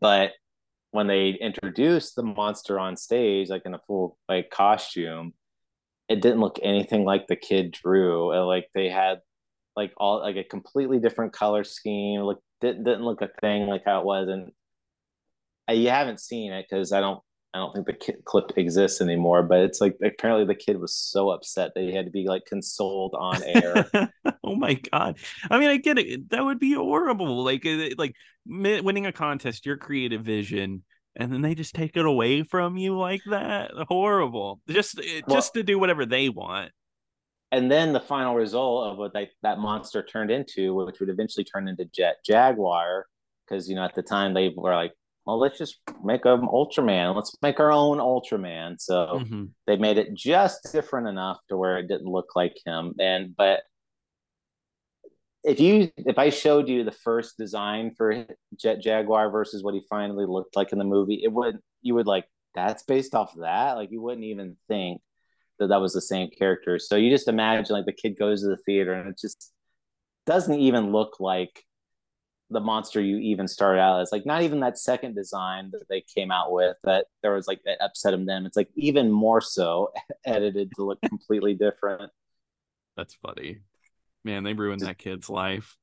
[0.00, 0.32] but
[0.90, 5.32] when they introduced the monster on stage like in a full like costume
[6.08, 9.20] it didn't look anything like the kid drew like they had
[9.76, 13.82] like all like a completely different color scheme look didn't, didn't look a thing like
[13.84, 14.50] how it was and
[15.68, 17.23] uh, you haven't seen it because i don't
[17.54, 20.92] I don't think the kid, clip exists anymore, but it's like apparently the kid was
[20.92, 23.88] so upset that he had to be like consoled on air.
[24.44, 25.18] oh my god!
[25.48, 26.30] I mean, I get it.
[26.30, 27.44] That would be horrible.
[27.44, 27.64] Like,
[27.96, 30.82] like winning a contest, your creative vision,
[31.14, 33.70] and then they just take it away from you like that.
[33.88, 34.60] Horrible.
[34.68, 36.72] Just, eh, well, just to do whatever they want.
[37.52, 41.44] And then the final result of what they, that monster turned into, which would eventually
[41.44, 43.06] turn into Jet Jaguar,
[43.46, 44.92] because you know at the time they were like
[45.26, 47.14] well, let's just make an Ultraman.
[47.14, 48.80] Let's make our own Ultraman.
[48.80, 49.44] So mm-hmm.
[49.66, 52.94] they made it just different enough to where it didn't look like him.
[52.98, 53.62] And but
[55.42, 58.26] if you if I showed you the first design for
[58.58, 62.06] Jet Jaguar versus what he finally looked like in the movie, it would you would
[62.06, 63.72] like that's based off of that.
[63.72, 65.00] Like you wouldn't even think
[65.58, 66.78] that that was the same character.
[66.78, 69.52] So you just imagine like the kid goes to the theater and it just
[70.26, 71.64] doesn't even look like
[72.50, 76.02] the monster you even started out as like not even that second design that they
[76.02, 78.46] came out with that there was like that upset them.
[78.46, 79.92] It's like even more so
[80.24, 82.12] edited to look completely different.
[82.96, 83.60] That's funny.
[84.24, 85.76] Man they ruined that kid's life.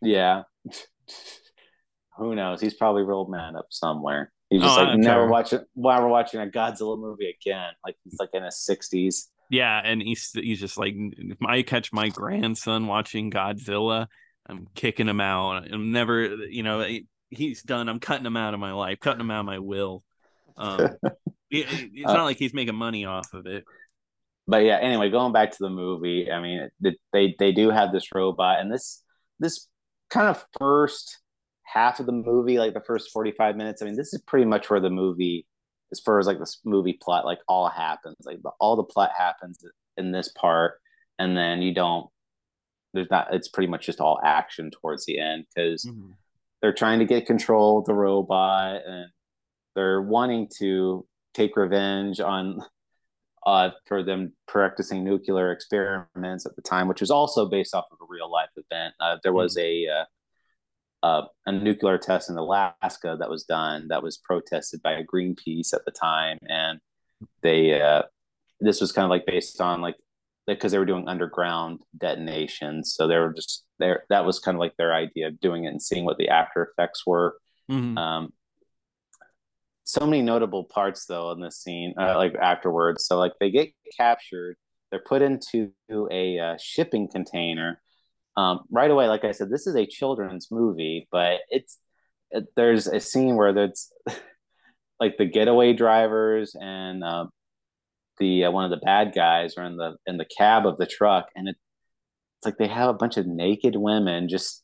[0.00, 0.42] Yeah.
[2.18, 2.60] Who knows?
[2.60, 4.32] He's probably real mad up somewhere.
[4.48, 5.28] He's just oh, like never sure.
[5.28, 7.72] watching why we're watching a godzilla movie again.
[7.84, 11.92] Like he's like in his 60s yeah and he's he's just like if i catch
[11.92, 14.08] my grandson watching godzilla
[14.48, 15.72] I'm kicking him out.
[15.72, 16.86] I'm never, you know,
[17.30, 17.88] he's done.
[17.88, 20.04] I'm cutting him out of my life, cutting him out of my will.
[20.56, 20.80] Um,
[21.50, 23.64] it, it's uh, not like he's making money off of it.
[24.48, 26.68] But yeah, anyway, going back to the movie, I mean,
[27.12, 29.02] they they do have this robot, and this
[29.40, 29.66] this
[30.08, 31.18] kind of first
[31.64, 33.82] half of the movie, like the first 45 minutes.
[33.82, 35.46] I mean, this is pretty much where the movie,
[35.90, 38.16] as far as like this movie plot, like all happens.
[38.24, 39.58] Like the, all the plot happens
[39.96, 40.74] in this part,
[41.18, 42.08] and then you don't
[42.94, 46.12] there's not it's pretty much just all action towards the end because mm-hmm.
[46.60, 49.10] they're trying to get control of the robot and
[49.74, 52.60] they're wanting to take revenge on
[53.46, 57.98] uh, for them practicing nuclear experiments at the time, which was also based off of
[58.02, 58.92] a real life event.
[58.98, 59.88] Uh, there was mm-hmm.
[59.88, 60.04] a uh,
[61.02, 65.84] uh, a nuclear test in Alaska that was done that was protested by Greenpeace at
[65.84, 66.80] the time, and
[67.42, 68.02] they uh,
[68.60, 69.96] this was kind of like based on like
[70.46, 72.94] because they were doing underground detonations.
[72.94, 74.04] So they were just there.
[74.10, 76.62] That was kind of like their idea of doing it and seeing what the after
[76.62, 77.36] effects were.
[77.70, 77.98] Mm-hmm.
[77.98, 78.32] Um,
[79.84, 83.06] so many notable parts though in this scene, uh, like afterwards.
[83.06, 84.56] So like they get captured,
[84.90, 85.72] they're put into
[86.10, 87.80] a uh, shipping container.
[88.36, 91.78] Um, right away, like I said, this is a children's movie, but it's
[92.30, 93.90] it, there's a scene where there's
[95.00, 97.26] like the getaway drivers and uh,
[98.18, 100.86] the uh, one of the bad guys are in the in the cab of the
[100.86, 101.56] truck, and it,
[102.38, 104.62] it's like they have a bunch of naked women just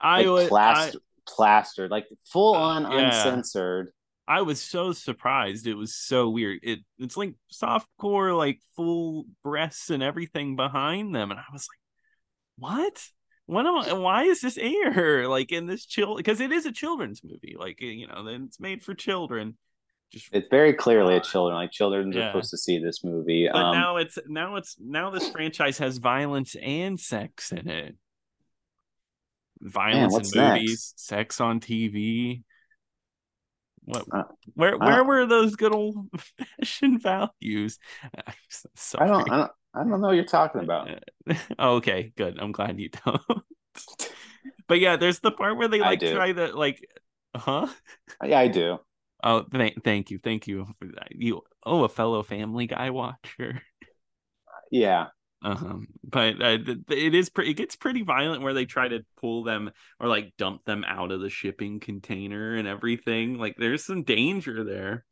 [0.00, 3.06] I like, would plaster, I, plastered, like full uh, on yeah.
[3.06, 3.90] uncensored.
[4.26, 5.66] I was so surprised.
[5.66, 6.60] It was so weird.
[6.62, 11.66] It it's like soft core, like full breasts and everything behind them, and I was
[11.70, 11.80] like,
[12.70, 13.02] "What?
[13.46, 16.16] What am I, Why is this air like in this chill?
[16.16, 17.56] Because it is a children's movie.
[17.58, 19.56] Like you know, then it's made for children."
[20.12, 22.20] Just it's very clearly a children like children yeah.
[22.20, 25.78] are supposed to see this movie but um, now it's now it's now this franchise
[25.78, 27.96] has violence and sex in it.
[29.60, 31.06] Violence man, in movies next?
[31.06, 32.42] sex on tv
[33.88, 35.96] what uh, where where uh, were those good old
[36.36, 37.78] fashioned values?
[38.98, 40.90] I don't, I don't i don't know what you're talking about.
[41.58, 42.38] Oh, okay good.
[42.38, 43.22] I'm glad you don't.
[44.66, 46.86] But yeah there's the part where they like try to like
[47.34, 47.68] huh?
[48.22, 48.78] Yeah i do
[49.22, 50.66] Oh, th- thank you, thank you.
[51.10, 53.62] You oh, a fellow Family Guy watcher.
[54.70, 55.06] Yeah.
[55.42, 55.78] Uh-huh.
[56.04, 56.58] But uh,
[56.90, 57.52] it is pretty.
[57.52, 61.12] It gets pretty violent where they try to pull them or like dump them out
[61.12, 63.38] of the shipping container and everything.
[63.38, 65.04] Like there's some danger there.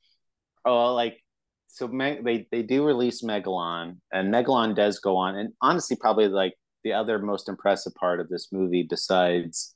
[0.64, 1.22] Oh, like
[1.68, 6.28] so Meg, they they do release Megalon, and Megalon does go on, and honestly, probably
[6.28, 9.74] like the other most impressive part of this movie, besides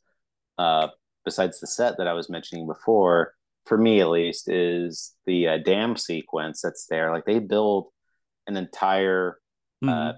[0.58, 0.88] uh
[1.24, 3.34] besides the set that I was mentioning before,
[3.70, 7.12] for me at least, is the uh, dam sequence that's there.
[7.12, 7.86] Like they build
[8.48, 9.38] an entire
[9.80, 10.08] uh, mm-hmm.
[10.08, 10.12] uh,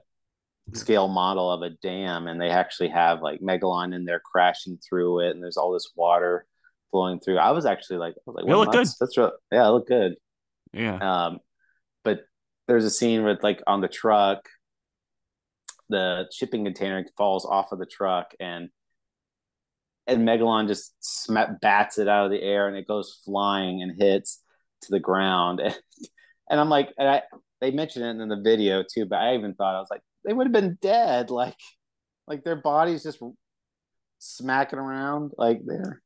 [0.72, 5.20] scale model of a dam, and they actually have like Megalon in there crashing through
[5.20, 6.46] it, and there's all this water
[6.90, 7.36] flowing through.
[7.36, 8.88] I was actually like, was like, good.
[8.98, 9.32] That's real.
[9.52, 10.14] Yeah, look good.
[10.72, 10.96] Yeah.
[10.96, 11.40] Um,
[12.04, 12.20] but
[12.68, 14.48] there's a scene with like on the truck,
[15.90, 18.70] the shipping container falls off of the truck, and
[20.06, 24.00] and Megalon just sm- bats it out of the air and it goes flying and
[24.00, 24.42] hits
[24.82, 25.60] to the ground.
[25.60, 25.78] And,
[26.50, 27.22] and I'm like, and I,
[27.60, 30.32] they mentioned it in the video too, but I even thought I was like, they
[30.32, 31.30] would have been dead.
[31.42, 31.56] Like,
[32.28, 33.20] like their bodies just
[34.18, 36.00] smacking around like they're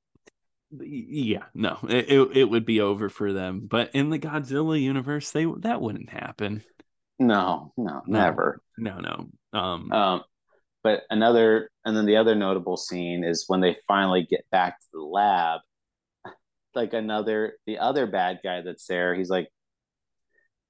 [0.81, 3.67] yeah, no, it, it, would be over for them.
[3.69, 6.63] But in the Godzilla universe, they that wouldn't happen.
[7.19, 8.61] No, no, never.
[8.77, 9.29] No, no.
[9.59, 10.23] Um, Um,
[10.87, 14.87] but another, and then the other notable scene is when they finally get back to
[14.93, 15.63] the lab.
[16.77, 19.49] Like another, the other bad guy that's there, he's like,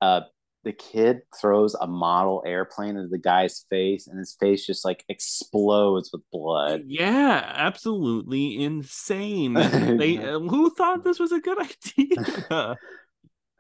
[0.01, 0.23] uh,
[0.65, 5.05] the kid throws a model airplane into the guy's face, and his face just like
[5.11, 6.85] explodes with blood.
[6.87, 9.55] yeah, absolutely insane.
[9.99, 11.59] they uh, who thought this was a good
[11.99, 12.77] idea?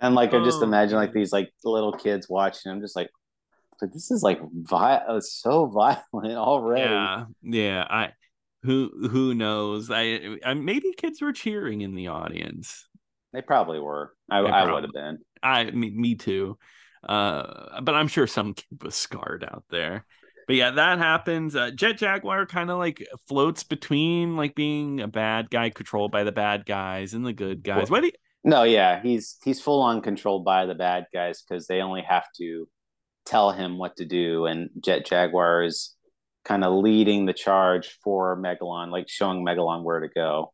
[0.01, 2.71] And like I just Oh, imagine like these like little kids watching.
[2.71, 3.11] I'm just like,
[3.81, 5.67] but this is like vi- uh, so
[6.13, 6.83] violent already.
[6.83, 7.85] yeah, yeah.
[7.89, 8.13] I
[8.63, 9.91] who who knows?
[9.91, 12.89] I, I maybe kids were cheering in the audience.
[13.33, 14.15] They probably were.
[14.31, 15.19] I, I would have been.
[15.43, 16.59] I me, me too.
[17.07, 20.05] Uh, but I'm sure some kid was scarred out there.
[20.47, 21.55] But yeah, that happens.
[21.57, 26.25] Uh, Jet Jaguar kind of like floats between like being a bad guy controlled by
[26.25, 27.77] the bad guys and the good guys.
[27.77, 28.13] Well- What do you,
[28.45, 32.27] No, yeah, he's he's full on controlled by the bad guys because they only have
[32.39, 32.69] to
[33.27, 35.95] tell him what to do, and Jet Jaguar is
[36.45, 40.53] kind of leading the charge for Megalon, like showing Megalon where to go.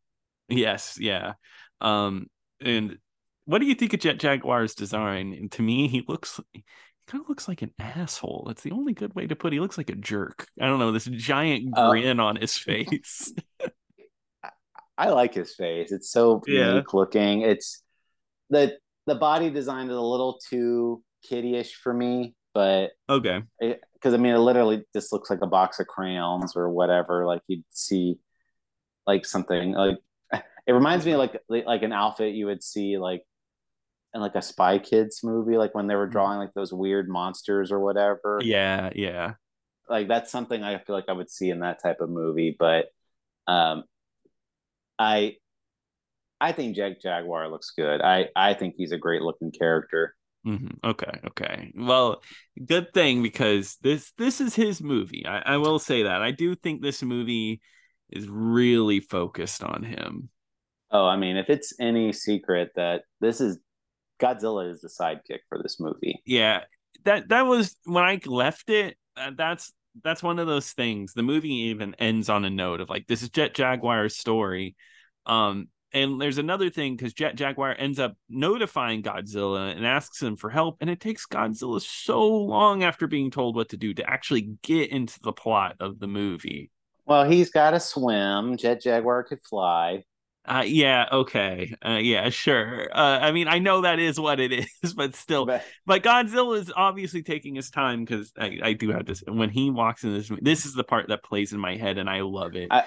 [0.49, 1.33] Yes, yeah.
[1.81, 2.27] Um,
[2.61, 2.97] and
[3.45, 5.33] what do you think of Jet Jaguar's design?
[5.33, 6.63] And to me, he looks he
[7.07, 8.45] kind of looks like an asshole.
[8.47, 9.55] That's the only good way to put it.
[9.55, 10.47] He looks like a jerk.
[10.59, 11.91] I don't know, this giant Oh.
[11.91, 13.33] grin on his face.
[14.97, 16.69] I like his face; it's so Yeah.
[16.69, 17.41] unique looking.
[17.41, 17.83] It's
[18.49, 23.41] the the body design is a little too kiddie-ish for me, but okay.
[23.59, 27.25] because I mean, it literally just looks like a box of crayons or whatever.
[27.25, 28.19] Like you'd see,
[29.07, 29.97] like something like
[30.67, 33.23] it reminds me of like like an outfit you would see like
[34.13, 37.71] in like a Spy Kids movie, like when they were drawing like those weird monsters
[37.71, 38.39] or whatever.
[38.43, 39.33] Yeah, yeah.
[39.89, 42.55] Like that's something I feel like I would see in that type of movie.
[42.57, 42.85] But
[43.47, 43.83] um,
[44.99, 45.37] I
[46.39, 48.01] I think Jet Jaguar looks good.
[48.01, 50.15] I I think he's a great looking character.
[50.45, 50.77] Mhm.
[50.83, 51.71] Okay, okay.
[51.75, 52.21] Well,
[52.65, 55.25] good thing because this this is his movie.
[55.25, 56.21] I, I will say that.
[56.21, 57.61] I do think this movie
[58.09, 60.29] is really focused on him.
[60.91, 63.57] Oh, I mean, if it's any secret that this is
[64.19, 66.21] Godzilla is the sidekick for this movie.
[66.25, 66.61] Yeah,
[67.05, 68.97] that that was when I left it.
[69.15, 69.71] Uh, that's
[70.03, 71.13] that's one of those things.
[71.13, 74.75] The movie even ends on a note of like this is Jet Jaguar's story.
[75.25, 80.35] Um, and there's another thing because Jet Jaguar ends up notifying Godzilla and asks him
[80.35, 84.09] for help, and it takes Godzilla so long after being told what to do to
[84.09, 86.71] actually get into the plot of the movie.
[87.05, 88.57] Well, he's got to swim.
[88.57, 90.03] Jet Jaguar could fly.
[90.45, 92.89] Uh, yeah, okay, uh, yeah, sure.
[92.93, 94.51] Uh, I mean, I know that is what it
[94.83, 98.89] is, but still, But but Godzilla is obviously taking his time because I, I do
[98.89, 99.23] have this.
[99.25, 102.09] When he walks in this, this is the part that plays in my head, and
[102.09, 102.67] I love it.
[102.71, 102.83] I-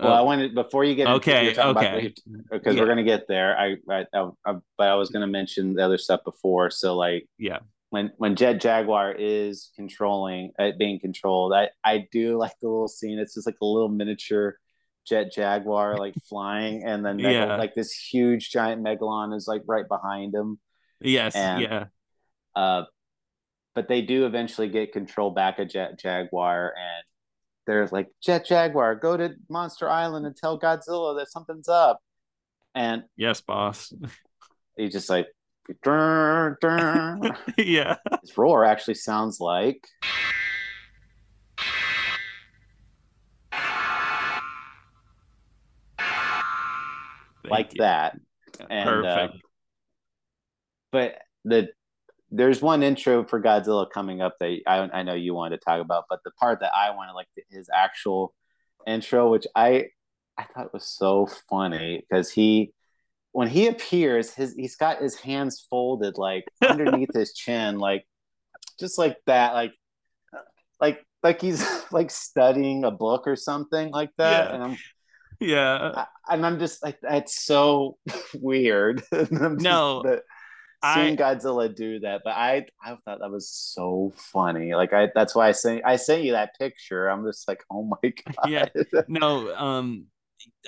[0.00, 2.14] well, Uh, I wanted before you get Okay, about okay.
[2.50, 2.80] because Yeah.
[2.82, 3.56] we're gonna get there.
[3.58, 6.70] I, I, I, I but I was gonna mention the other stuff before.
[6.70, 12.36] So like yeah, when when Jet Jaguar is controlling, uh, being controlled, I I do
[12.38, 13.18] like the little scene.
[13.18, 14.58] It's just like a little miniature
[15.06, 17.56] Jet Jaguar like flying, and then Megal- Yeah.
[17.56, 20.58] like this huge giant Megalon is like right behind him.
[21.00, 21.84] yes, And- yeah,
[22.56, 22.84] Uh,
[23.74, 27.04] but they do eventually get control back of Jet Jaguar, and
[27.66, 32.00] they're like, Jet Jaguar, go to Monster Island and tell Godzilla that something's up.
[32.74, 33.92] And yes, boss.
[34.76, 35.28] He just like,
[35.84, 37.20] "Durr, durr."
[37.56, 39.86] yeah, his roar actually sounds like.
[47.48, 47.82] like you.
[47.82, 48.18] that.
[48.68, 49.42] And, uh, Perfect.
[50.90, 51.68] but the
[52.36, 55.80] there's one intro for Godzilla coming up that I, I know you wanted to talk
[55.80, 58.34] about, but the part that I wanted, like his actual
[58.86, 59.86] intro, which I
[60.36, 62.72] I thought was so funny because he
[63.30, 68.04] when he appears, his he's got his hands folded like underneath his chin, like
[68.80, 69.72] just like that, like
[70.80, 74.48] like like he's like studying a book or something like that.
[74.48, 74.54] Yeah.
[74.54, 74.76] And I'm
[75.40, 77.96] yeah, I- and I'm just like that's so
[78.34, 79.02] weird.
[79.12, 80.22] Just- No, but
[80.84, 84.74] I- seeing Godzilla do that, but I I thought that was so funny.
[84.74, 87.08] Like I that's why I sent I sent you that picture.
[87.08, 88.48] I'm just like, oh my god.
[88.48, 88.68] Yeah.
[89.08, 90.06] no um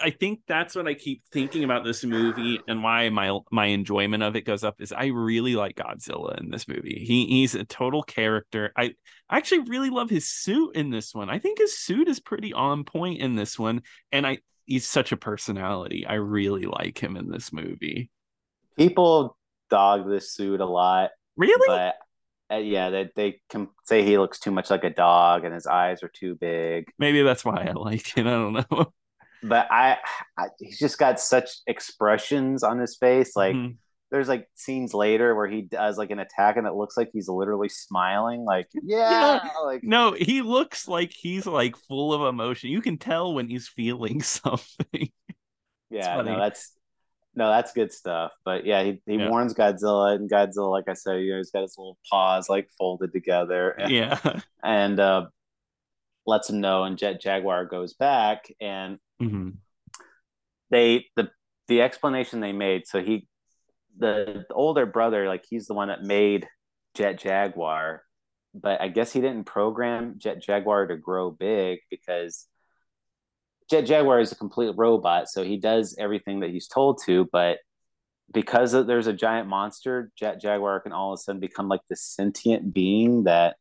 [0.03, 4.23] i think that's what i keep thinking about this movie and why my my enjoyment
[4.23, 7.65] of it goes up is i really like godzilla in this movie he he's a
[7.65, 8.95] total character i
[9.29, 12.55] I actually really love his suit in this one i think his suit is pretty
[12.55, 17.17] on point in this one and i he's such a personality i really like him
[17.17, 18.11] in this movie
[18.79, 19.37] People
[19.71, 21.97] dog this suit a lot, really but
[22.51, 25.67] uh, yeah, they they can say he looks too much like a dog and his
[25.67, 26.91] eyes are too big.
[26.99, 28.93] maybe that's why i like it i don't know
[29.43, 29.99] but I,
[30.37, 33.37] I he's just got such expressions on his face.
[33.37, 33.75] Like mm-hmm.
[34.11, 37.29] there's like scenes later where he does like an attack and it looks like he's
[37.29, 38.45] literally smiling.
[38.45, 39.51] Like yeah, yeah.
[39.65, 42.71] like no, he looks like he's like full of emotion.
[42.71, 45.11] You can tell when he's feeling something.
[45.91, 46.73] Yeah, no, that's
[47.37, 48.33] no, that's good stuff.
[48.45, 49.29] But yeah, he, he yeah.
[49.29, 52.71] warns Godzilla, and Godzilla, like I said, you know, he's got his little paws like
[52.79, 53.71] folded together.
[53.71, 54.19] And, yeah,
[54.65, 55.27] and uh,
[56.27, 56.85] lets him know.
[56.85, 59.51] And Jet Jaguar goes back, and mm-hmm.
[60.71, 61.31] they the
[61.69, 62.87] the explanation they made.
[62.87, 63.29] So he,
[63.99, 66.49] the, the older brother, like he's the one that made
[66.95, 68.03] Jet Jaguar,
[68.55, 72.47] but I guess he didn't program Jet Jaguar to grow big because
[73.69, 77.29] Jaguar is a complete robot, so he does everything that he's told to.
[77.33, 77.59] But
[78.33, 82.03] because there's a giant monster, Jet Jaguar can all of a sudden become like this
[82.03, 83.57] sentient being that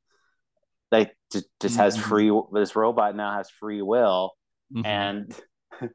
[0.91, 1.83] like just, just mm-hmm.
[1.83, 2.41] has free.
[2.53, 4.33] This robot now has free will,
[4.73, 4.85] mm-hmm.
[4.85, 5.35] and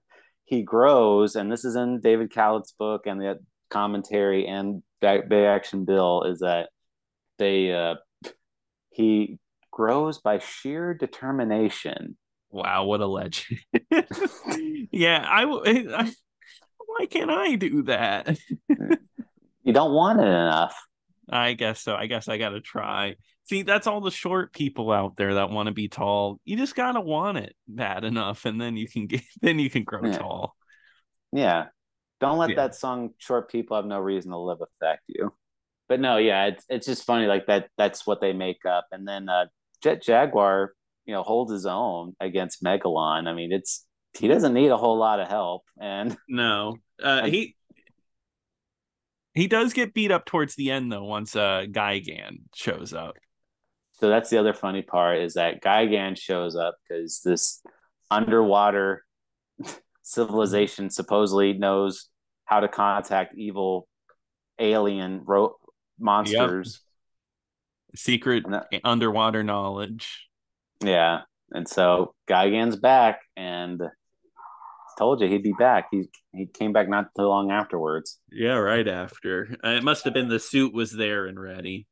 [0.44, 1.36] he grows.
[1.36, 3.38] And this is in David Kalat's book and the
[3.70, 6.68] commentary and Bay Action Bill is that
[7.38, 7.94] they uh,
[8.90, 9.38] he
[9.70, 12.16] grows by sheer determination
[12.50, 13.60] Wow, what a legend!
[14.90, 16.12] yeah, I, I.
[16.86, 18.36] Why can't I do that?
[19.62, 20.74] you don't want it enough.
[21.30, 21.94] I guess so.
[21.94, 23.14] I guess I got to try.
[23.44, 26.40] See, that's all the short people out there that want to be tall.
[26.44, 29.22] You just gotta want it bad enough, and then you can get.
[29.40, 30.18] Then you can grow yeah.
[30.18, 30.56] tall.
[31.32, 31.66] Yeah.
[32.20, 32.56] Don't let yeah.
[32.56, 35.32] that song "Short People Have No Reason to Live" affect you.
[35.88, 37.68] But no, yeah, it's it's just funny like that.
[37.78, 39.46] That's what they make up, and then uh,
[39.82, 40.74] Jet Jaguar
[41.10, 43.26] you know holds his own against Megalon.
[43.26, 43.84] I mean, it's
[44.16, 47.56] he doesn't need a whole lot of help, and no, uh, he
[49.34, 51.02] he does get beat up towards the end though.
[51.02, 53.16] Once uh, Gigan shows up.
[53.94, 57.60] So that's the other funny part is that Gigan shows up because this
[58.08, 59.04] underwater
[60.02, 62.06] civilization supposedly knows
[62.44, 63.88] how to contact evil
[64.60, 65.56] alien ro-
[65.98, 66.82] monsters.
[67.94, 67.98] Yep.
[67.98, 70.29] Secret that, underwater knowledge.
[70.82, 71.22] Yeah.
[71.52, 73.82] And so Gigan's back and
[74.98, 75.88] told you he'd be back.
[75.90, 78.18] He he came back not too long afterwards.
[78.30, 79.56] Yeah, right after.
[79.64, 81.86] Uh, it must have been the suit was there and ready.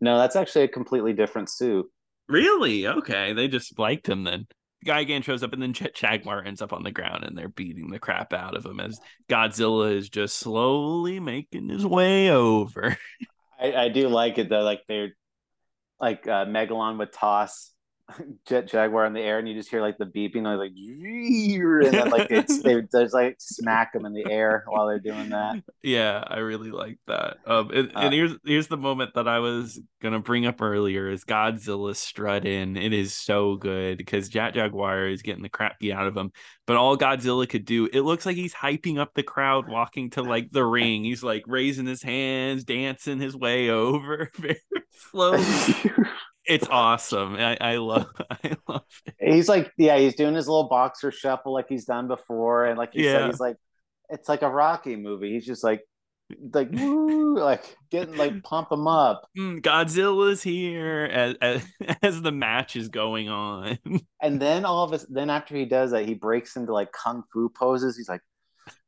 [0.00, 1.86] No, that's actually a completely different suit.
[2.28, 2.86] Really?
[2.86, 3.32] Okay.
[3.32, 4.46] They just liked him then.
[4.84, 7.90] Gigan shows up and then Ch- Chagmar ends up on the ground and they're beating
[7.90, 9.00] the crap out of him as
[9.30, 12.96] Godzilla is just slowly making his way over.
[13.60, 14.62] I, I do like it though.
[14.62, 15.14] Like they're
[16.00, 17.70] like uh, Megalon would toss
[18.46, 21.94] jet jaguar in the air and you just hear like the beeping noise like and
[21.94, 25.62] then like it's they just like smack them in the air while they're doing that.
[25.82, 27.38] Yeah i really like that.
[27.46, 31.08] Um and, uh, and, here's here's the moment that i was gonna bring up earlier
[31.08, 32.76] is godzilla strut in.
[32.76, 36.30] It is so good because jet jaguar is getting the crap beat out of him
[36.66, 40.22] but all godzilla could do it looks like he's hyping up the crowd walking to
[40.22, 41.04] like the ring.
[41.04, 45.44] He's like raising his hands dancing his way over very slowly
[46.46, 47.36] it's awesome.
[47.36, 49.34] I, I love I love it.
[49.34, 52.66] He's like, yeah, he's doing his little boxer shuffle like he's done before.
[52.66, 53.12] And like you yeah.
[53.12, 53.56] said, he's like
[54.10, 55.32] it's like a Rocky movie.
[55.32, 55.82] He's just like
[56.52, 59.28] like woo, like getting like pump him up.
[59.38, 61.64] Mm, Godzilla's here as, as,
[62.02, 63.78] as the match is going on.
[64.22, 67.22] and then all of us then after he does that, he breaks into like kung
[67.32, 67.96] fu poses.
[67.96, 68.22] He's like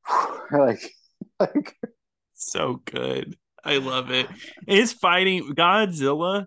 [0.50, 0.90] like
[1.40, 1.76] like
[2.34, 3.36] so good.
[3.64, 4.28] I love it.
[4.68, 6.46] His fighting Godzilla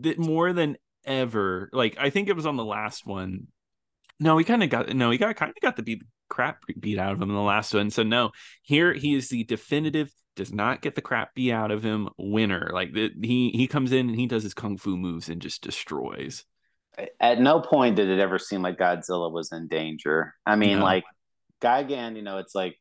[0.00, 1.70] that more than ever.
[1.72, 3.48] Like I think it was on the last one.
[4.20, 6.98] No, he kind of got no, he got kind of got the beat crap beat
[6.98, 7.90] out of him in the last one.
[7.90, 8.30] So no,
[8.62, 12.70] here he is the definitive does not get the crap beat out of him winner.
[12.72, 15.62] Like the, he he comes in and he does his kung fu moves and just
[15.62, 16.44] destroys.
[17.20, 20.34] At no point did it ever seem like Godzilla was in danger.
[20.44, 20.84] I mean, no.
[20.84, 21.04] like
[21.60, 22.76] Gigan, you know, it's like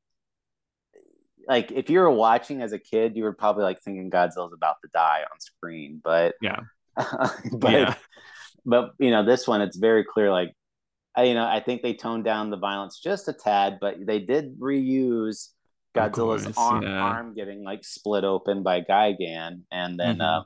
[1.48, 4.78] like if you were watching as a kid, you were probably like thinking Godzilla's about
[4.84, 6.02] to die on screen.
[6.04, 6.62] But yeah,
[7.52, 7.96] but yeah.
[8.66, 10.54] but you know this one it's very clear like
[11.16, 14.20] I, you know I think they toned down the violence just a tad but they
[14.20, 15.50] did reuse
[15.96, 17.00] Godzilla's course, arm, yeah.
[17.00, 20.22] arm getting like split open by Gigan and then mm-hmm.
[20.22, 20.44] uh,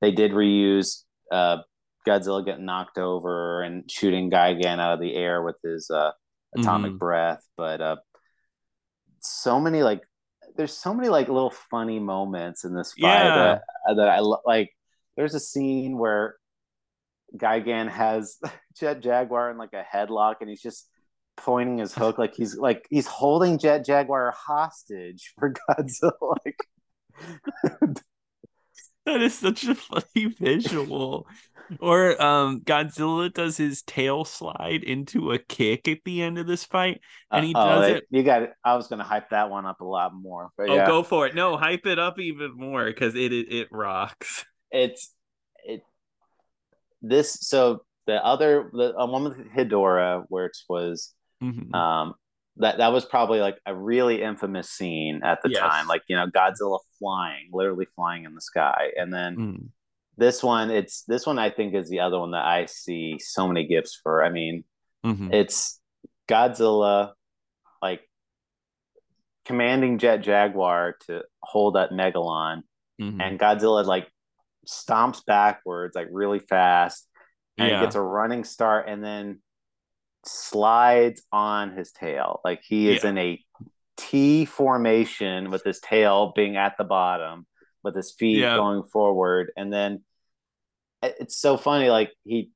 [0.00, 1.58] they did reuse uh,
[2.06, 6.12] Godzilla getting knocked over and shooting Gigan out of the air with his uh,
[6.56, 6.98] atomic mm-hmm.
[6.98, 7.96] breath but uh,
[9.20, 10.02] so many like
[10.56, 13.58] there's so many like little funny moments in this fight yeah.
[13.86, 14.70] that, that I like
[15.18, 16.36] there's a scene where
[17.36, 18.38] Gigan has
[18.78, 20.88] Jet Jaguar in like a headlock and he's just
[21.36, 26.12] pointing his hook like he's like he's holding Jet Jaguar hostage for Godzilla.
[26.44, 26.60] Like
[29.06, 31.26] that is such a funny visual.
[31.80, 36.64] or um Godzilla does his tail slide into a kick at the end of this
[36.64, 37.00] fight
[37.30, 38.52] and he Uh, oh, does it- You got it.
[38.64, 41.34] I was gonna hype that one up a lot more, Oh, yeah, go for it.
[41.34, 44.44] No, hype it up even more because it, it it rocks.
[44.70, 45.14] It's
[45.64, 45.82] it.
[47.02, 51.72] This so the other the uh, one with Hedorah, which was Mhm.
[51.74, 52.14] um
[52.56, 55.60] that that was probably like a really infamous scene at the Yes.
[55.60, 59.68] time, like you know Godzilla flying, literally flying in the sky, and then Mm.
[60.16, 63.46] this one, it's this one I think is the other one that I see so
[63.46, 64.24] many gifts for.
[64.24, 64.64] I mean,
[65.04, 65.32] Mhm.
[65.32, 65.80] it's
[66.26, 67.12] Godzilla
[67.80, 68.10] like
[69.44, 72.62] commanding Jet Jaguar to hold up Megalon,
[73.00, 73.22] Mhm.
[73.22, 74.12] and Godzilla like
[74.68, 77.08] stomps backwards like really fast
[77.56, 77.80] and Yeah.
[77.80, 79.40] gets a running start and then
[80.26, 82.40] slides on his tail.
[82.44, 83.10] Like he is Yeah.
[83.10, 83.44] in a
[83.96, 87.46] T formation with his tail being at the bottom,
[87.82, 88.56] with his feet Yeah.
[88.56, 90.04] going forward, and then
[91.02, 91.90] it's so funny.
[91.90, 92.50] Like he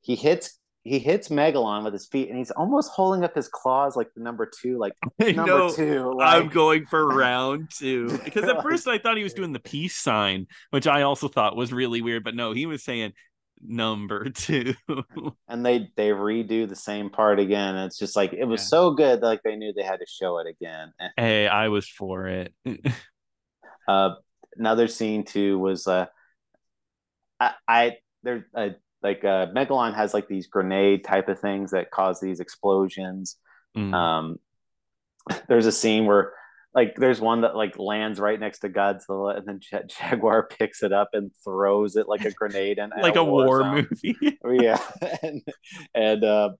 [0.00, 3.96] he hits he hits Megalon with his feet, and he's almost holding up his claws
[3.96, 5.70] like the number two, like I number know.
[5.74, 6.18] two.
[6.20, 9.96] I'm going for round two because at first I thought he was doing the peace
[9.96, 12.24] sign, which I also thought was really weird.
[12.24, 13.12] But no, he was saying
[13.66, 14.74] number two.
[15.48, 17.74] and they they redo the same part again.
[17.74, 18.66] And it's just like it was Yeah.
[18.66, 20.92] so good, like they knew they had to show it again.
[21.16, 22.52] Hey, I was for it.
[23.88, 24.10] Uh,
[24.56, 26.06] another scene too was uh,
[27.40, 28.70] I, I there uh,
[29.06, 33.36] like uh, Megalon has like these grenade type of things that cause these explosions.
[33.76, 33.94] Mm.
[33.94, 34.36] Um,
[35.48, 36.32] there's a scene where
[36.74, 40.82] like there's one that like lands right next to Godzilla, and then Jet Jaguar picks
[40.82, 43.88] it up and throws it like a grenade and like a war zone.
[43.90, 44.38] movie.
[44.60, 44.80] yeah
[45.22, 45.42] and,
[45.94, 46.50] and uh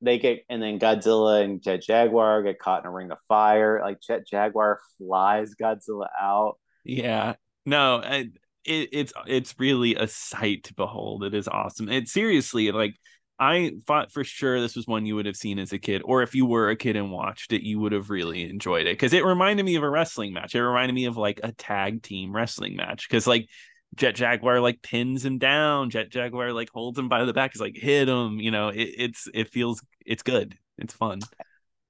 [0.00, 3.80] they get and then godzilla and jet jaguar get caught in a ring of fire
[3.84, 7.34] like jet jaguar flies godzilla out Yeah.
[7.64, 8.30] No, I,
[8.64, 11.24] it, it's it's really a sight to behold.
[11.24, 11.88] It is awesome.
[11.88, 12.94] It seriously like
[13.38, 16.22] I thought for sure this was one you would have seen as a kid, or
[16.22, 19.12] if you were a kid and watched it, you would have really enjoyed it because
[19.12, 20.54] it reminded me of a wrestling match.
[20.54, 23.48] It reminded me of like a tag team wrestling match because like
[23.96, 27.60] Jet Jaguar like pins him down, Jet Jaguar like holds him by the back, is
[27.60, 28.38] like hit him.
[28.38, 30.56] You know, it, it's it feels it's good.
[30.78, 31.20] It's fun.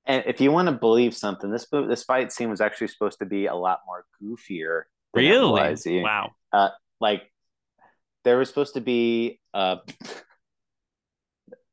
[0.06, 3.26] and if you want to believe something this this fight scene was actually supposed to
[3.26, 4.84] be a lot more goofier
[5.14, 6.02] Really?
[6.02, 6.32] Wow.
[7.00, 7.22] like
[8.24, 9.76] there was supposed to be uh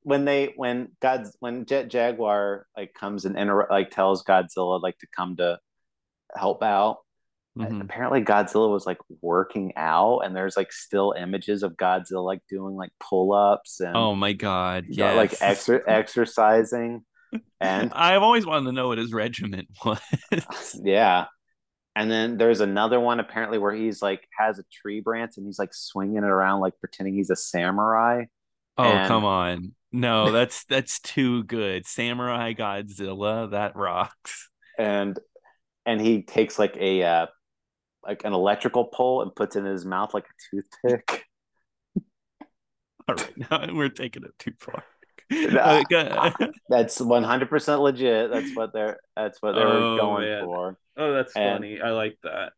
[0.04, 4.98] when they when God's when Jet Jaguar like comes and inter- like tells Godzilla like
[5.00, 5.60] to come to
[6.36, 6.98] help out.
[7.58, 7.82] Mhm.
[7.82, 12.76] Apparently Godzilla was like working out and there's like still images of Godzilla like doing
[12.76, 14.86] like pull-ups and Oh my god.
[14.88, 15.14] you know, Yeah.
[15.18, 17.04] like exer- exercising
[17.60, 20.00] and I've always wanted to know what his regiment was.
[20.84, 21.26] yeah.
[21.96, 25.60] And then there's another one apparently where he's like has a tree branch and he's
[25.60, 28.26] like swinging it around like pretending he's a samurai.
[28.78, 29.74] Oh, And- come on.
[29.92, 31.86] No, that's that's too good.
[31.88, 34.50] Samurai Godzilla, that rocks.
[34.78, 35.18] and
[35.86, 37.26] and he takes like a uh
[38.06, 41.26] like an electrical pole and puts it in his mouth like a toothpick.
[43.10, 44.84] All right, now we're taking it too far.
[45.32, 45.84] Nah.
[46.70, 48.32] That's one hundred percent legit.
[48.32, 50.46] That's what they're that's what they were Oh, going man.
[50.46, 50.78] for.
[50.98, 51.82] oh, that's And- funny.
[51.82, 52.54] I like that.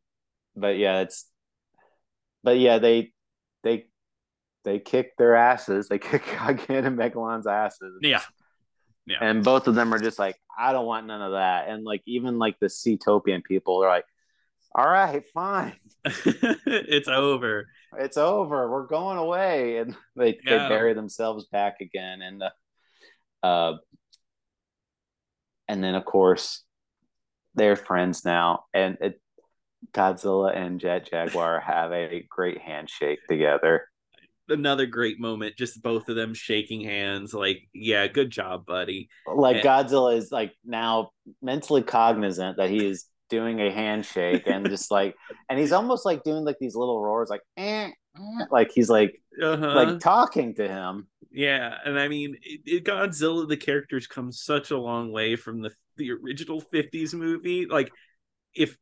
[0.55, 1.26] But yeah, it's
[2.43, 3.11] but yeah, they
[3.63, 3.88] they
[4.63, 5.88] they kick their asses.
[5.89, 7.99] They kick Gigan and Megalon's asses.
[8.01, 8.22] Yeah.
[9.07, 9.17] Yeah.
[9.22, 11.67] And both of them are just like, I don't want none of that.
[11.69, 14.05] And like even like the Seatopian people are like,
[14.76, 15.74] All right, fine.
[16.05, 17.67] it's over.
[17.99, 18.69] it's over.
[18.72, 20.63] We're going away, and they Yeah.
[20.63, 22.49] they bury themselves back again, and uh,
[23.43, 23.73] uh,
[25.67, 26.63] and then of course
[27.55, 29.21] they're friends now, and it,
[29.93, 33.87] Godzilla and Jet Jaguar have a great handshake together.
[34.47, 37.33] Another great moment, just both of them shaking hands.
[37.33, 39.09] Like, yeah, good job, buddy.
[39.33, 39.61] Like Eh.
[39.61, 41.11] Godzilla is like now
[41.41, 45.15] mentally cognizant that he is doing a handshake, and just like,
[45.49, 49.20] and he's almost like doing like these little roars, like, eh, eh, like he's like
[49.39, 49.73] Uh-huh.
[49.75, 51.07] like talking to him.
[51.32, 55.61] Yeah, and I mean, it, it, Godzilla, the characters come such a long way from
[55.61, 57.65] the the original '50s movie.
[57.65, 57.91] Like,
[58.53, 58.77] if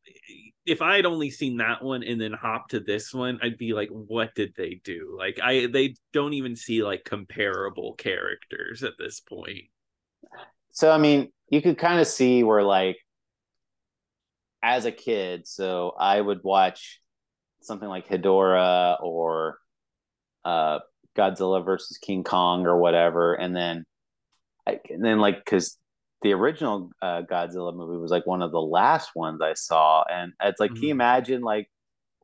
[0.66, 3.72] if I had only seen that one and then hopped to this one, I'd be
[3.72, 5.14] like, what did they do?
[5.16, 9.64] Like, I they don't even see like comparable characters at this point.
[10.72, 12.96] So I mean, you could kind of see where like
[14.62, 17.00] as a kid, so I would watch
[17.62, 19.58] something like Hedorah or
[20.44, 20.78] uh
[21.16, 23.84] Godzilla versus King Kong or whatever, and then
[24.66, 25.76] I, and then like because
[26.22, 30.32] the original uh, Godzilla movie was like one of the last ones I saw, and
[30.42, 30.92] it's like, can you Mhm.
[30.92, 31.70] imagine like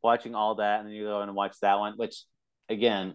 [0.02, 2.22] watching all that and then you go and watch that one, which
[2.68, 3.14] again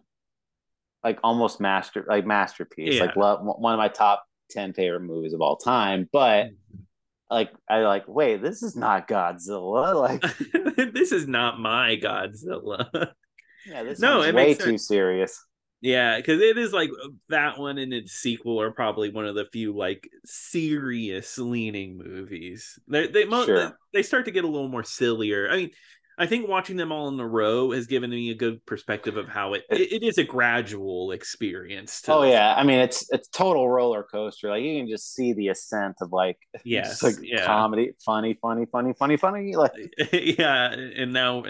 [1.04, 3.06] like almost master like masterpiece, Yeah.
[3.06, 6.10] like love one of my top ten favorite movies of all time.
[6.12, 6.48] But
[7.30, 9.96] like I like wait, this is not Godzilla.
[9.96, 10.22] Like
[10.94, 13.14] this is not my Godzilla.
[13.66, 15.44] Yeah, this No, it way too serious.
[15.82, 16.92] Yeah, because it is like
[17.30, 22.80] that one and its sequel are probably one of the few like serious leaning movies.
[22.88, 23.78] They they Sure.
[23.92, 25.50] they start to get a little more sillier.
[25.50, 25.72] I mean,
[26.20, 29.28] I think watching them all in a row has given me a good perspective of
[29.28, 32.02] how it it, it is a gradual experience.
[32.04, 34.50] To, Oh yeah, I mean it's it's total roller coaster.
[34.50, 38.68] Like you can just see the ascent of like yes, like yeah, comedy, funny, funny,
[38.72, 39.56] funny, funny, funny.
[39.56, 39.74] Like
[40.14, 41.46] yeah, and now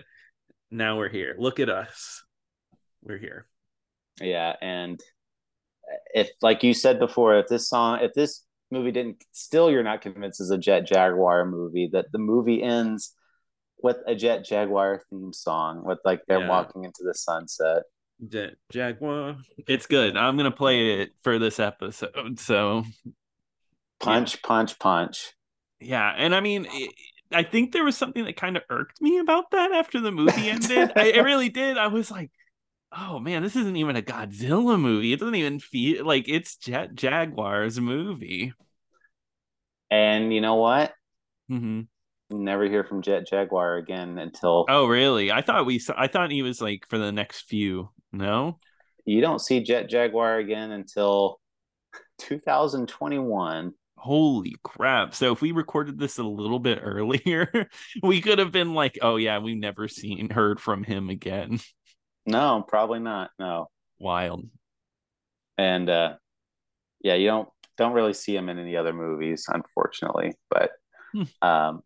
[0.72, 1.36] now we're here.
[1.38, 2.24] Look at us,
[3.04, 3.46] we're here.
[4.22, 5.00] yeah, and
[6.14, 10.02] if like you said before, if this song, if this movie didn't still you're not
[10.02, 13.14] convinced is a Jet Jaguar movie, that the movie ends
[13.84, 16.48] with a Jet Jaguar theme song with like they're Yeah.
[16.50, 17.84] walking into the sunset.
[18.30, 20.16] Ja- Jaguar, it's good.
[20.16, 22.40] I'm gonna play it for this episode.
[22.40, 22.84] So
[24.00, 25.34] Punch, punch, punch.
[25.80, 26.94] Yeah, and I mean, it,
[27.34, 30.50] I think there was something that kind of irked me about that after the movie
[30.50, 30.92] ended.
[30.96, 31.78] I, it really did.
[31.78, 32.32] I was like,
[32.92, 35.14] "Oh man, this isn't even a Godzilla movie.
[35.14, 38.54] It doesn't even feel like it's Jet Jaguar's movie."
[39.90, 40.94] And you know what?
[41.52, 41.82] Mm-hmm.
[42.44, 45.32] Never hear from Jet Jaguar again until Oh, really?
[45.32, 45.94] I thought we saw.
[45.98, 47.90] I thought he was like for the next few.
[48.14, 48.60] No.
[49.06, 51.40] you don't see Jet Jaguar again until
[52.20, 53.74] 2021.
[54.02, 55.14] Holy crap.
[55.14, 57.70] So if we recorded this a little bit earlier,
[58.02, 61.60] we could have been like, oh yeah, we've never seen heard from him again.
[62.26, 63.30] No, probably not.
[63.38, 63.70] No.
[64.00, 64.50] Wild.
[65.60, 66.16] And uh
[67.04, 70.34] yeah, you don't don't really see him in any other movies, unfortunately.
[70.50, 70.72] But
[71.14, 71.24] Hmm.
[71.44, 71.84] um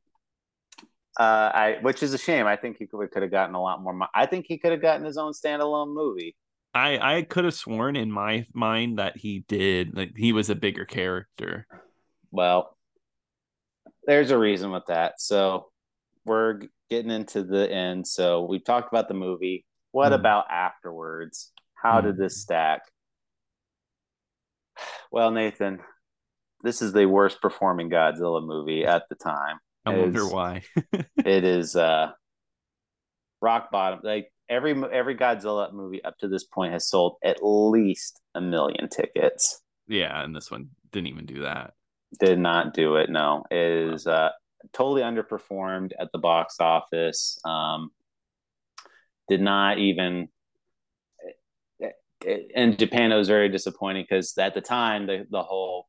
[1.20, 2.47] uh I which is a shame.
[2.47, 4.72] I think he could could have gotten a lot more mo- I think he could
[4.72, 6.38] have gotten his own standalone movie.
[6.74, 9.97] I I could have sworn in my mind that he did.
[9.97, 11.68] Like he was a bigger character.
[12.36, 12.75] Well,
[14.05, 15.21] there's a reason with that.
[15.21, 15.67] So
[16.25, 16.59] we're
[16.89, 18.05] getting into the end.
[18.05, 19.65] So we've talked about the movie.
[19.91, 20.15] What Hmm.
[20.15, 21.53] about afterwards?
[21.75, 22.21] How did Hmm.
[22.21, 22.81] this stack?
[25.11, 25.79] Well, Nathan,
[26.61, 29.59] this is the worst performing Godzilla movie at the time.
[29.86, 30.63] I It wonder is- why.
[31.25, 32.11] It is uh
[33.41, 34.01] rock bottom.
[34.03, 38.89] Like every every Godzilla movie up to this point has sold at least a million
[38.89, 39.61] tickets.
[39.88, 41.73] yeah, and this one didn't even do that.
[42.20, 43.09] Did not do it.
[43.09, 44.30] No, is uh,
[44.74, 47.39] totally underperformed at the box office.
[47.45, 47.91] Um,
[49.28, 50.30] did not even.
[52.55, 55.88] In Japan, it was very disappointing because at the time, the the whole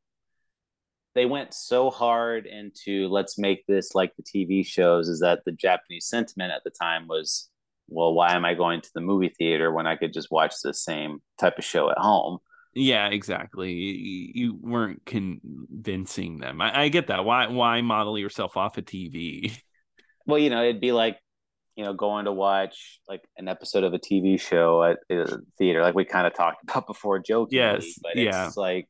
[1.17, 5.09] they went so hard into let's make this like the TV shows.
[5.09, 7.49] Is that the Japanese sentiment at the time was,
[7.87, 10.75] well, why am I going to the movie theater when I could just watch the
[10.75, 12.37] same type of show at home?
[12.77, 13.73] Yeah, exactly.
[13.73, 16.61] You, weren't convincing them.
[16.61, 17.25] I, I get that.
[17.25, 19.51] Why why model yourself off a TV?
[20.27, 21.17] well, you know, it'd be like,
[21.75, 25.81] you know, going to watch like an episode of a TV show at the theater,
[25.81, 27.57] like we kind of talked about before, jokingly.
[27.57, 28.51] Yes, but yeah.
[28.55, 28.87] like,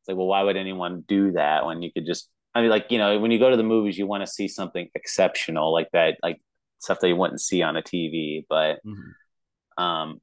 [0.00, 2.28] it's like, well, why would anyone do that when you could just?
[2.54, 4.48] I mean, like, you know, when you go to the movies, you want to see
[4.48, 6.40] something exceptional like that, like
[6.78, 8.44] stuff that you wouldn't see on a TV.
[8.48, 9.82] But Mhm.
[9.82, 10.20] um,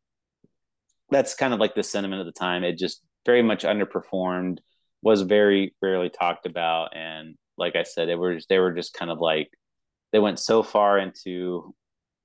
[1.16, 2.66] that's kind of like the sentiment of the time.
[2.66, 4.58] It just very much underperformed,
[5.02, 9.10] was very rarely talked about, and like I said, they were they were just kind
[9.10, 9.50] of like
[10.12, 11.74] they went so far into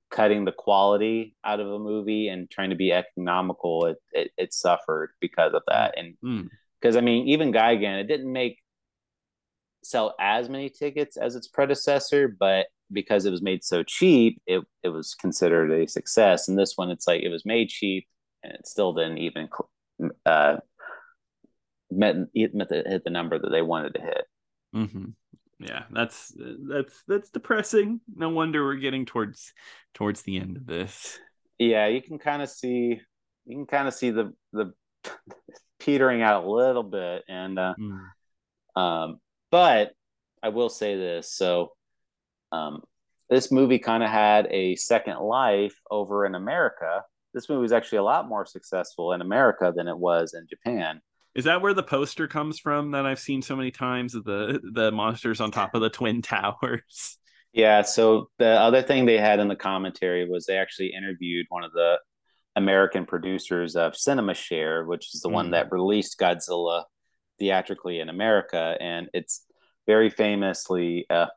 [0.09, 3.85] cutting the quality out of a movie and trying to be economical.
[3.85, 6.49] It it, it suffered because of that, and Mm.
[6.81, 8.57] because I mean, even Gigan, it didn't make
[9.83, 14.61] sell as many tickets as its predecessor, but because it was made so cheap, it
[14.83, 16.49] it was considered a success.
[16.49, 18.05] And this one, it's like it was made cheap,
[18.43, 19.49] and it still didn't even
[20.25, 20.57] uh,
[21.89, 24.25] met, met the, hit the number that they wanted to hit.
[24.73, 25.05] hmm
[25.59, 28.01] Yeah, that's that's that's depressing.
[28.15, 29.53] No wonder we're getting towards
[29.93, 31.19] towards the end of this.
[31.59, 32.99] Yeah, you can kind of see
[33.45, 34.73] you can kind of see the the
[35.79, 37.99] petering out a little bit, and uh, Mm.
[38.75, 39.19] Um,
[39.49, 39.91] but
[40.41, 41.31] I will say this.
[41.31, 41.73] So,
[42.51, 42.81] um,
[43.29, 47.03] this movie kind of had a second life over in America.
[47.33, 51.01] This movie was actually a lot more successful in America than it was in Japan.
[51.33, 54.13] Is that where the poster comes from that I've seen so many times?
[54.13, 57.17] The the monsters on top of the twin towers?
[57.53, 57.81] Yeah.
[57.83, 61.71] So the other thing they had in the commentary was they actually interviewed one of
[61.73, 61.99] the
[62.57, 65.51] American producers of Cinema Share, which is the one Mm.
[65.51, 66.83] that released Godzilla
[67.39, 69.45] theatrically in America, and it's
[69.87, 71.27] very famously uh,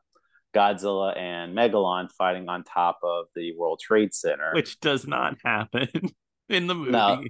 [0.55, 4.51] Godzilla and Megalon fighting on top of the World Trade Center.
[4.53, 5.89] Which does not happen
[6.49, 6.91] in the movie.
[6.91, 7.23] No.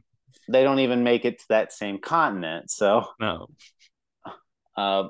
[0.47, 2.69] they don't even make it to that same continent.
[2.69, 3.47] So no.
[4.77, 5.07] Uh,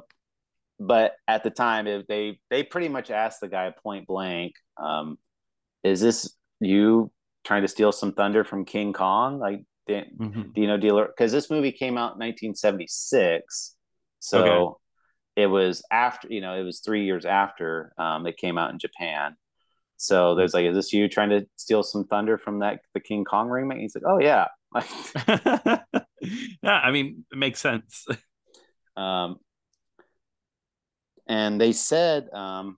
[0.80, 5.18] but at the time, it, they they pretty much asked the guy point blank, um,
[5.84, 7.12] "Is this you
[7.44, 9.40] trying to steal some thunder from King Kong?
[9.40, 10.52] Like, mm-hmm.
[10.54, 11.08] Dino Dealer?
[11.08, 13.76] Because this movie came out in 1976,
[14.20, 14.76] so okay.
[15.36, 18.80] It was after you know it was three years after um, it came out in
[18.80, 19.36] Japan.
[19.98, 23.24] So there's like, is this you trying to steal some thunder from that the King
[23.24, 23.80] Kong remake?
[23.80, 24.48] he's like, oh yeah.
[26.62, 28.06] yeah, I mean, it makes sense.
[28.98, 29.40] Um,
[31.28, 32.78] and they said um,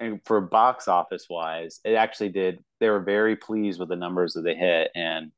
[0.00, 4.34] and for box office wise it actually did they were very pleased with the numbers
[4.34, 5.32] that they hit and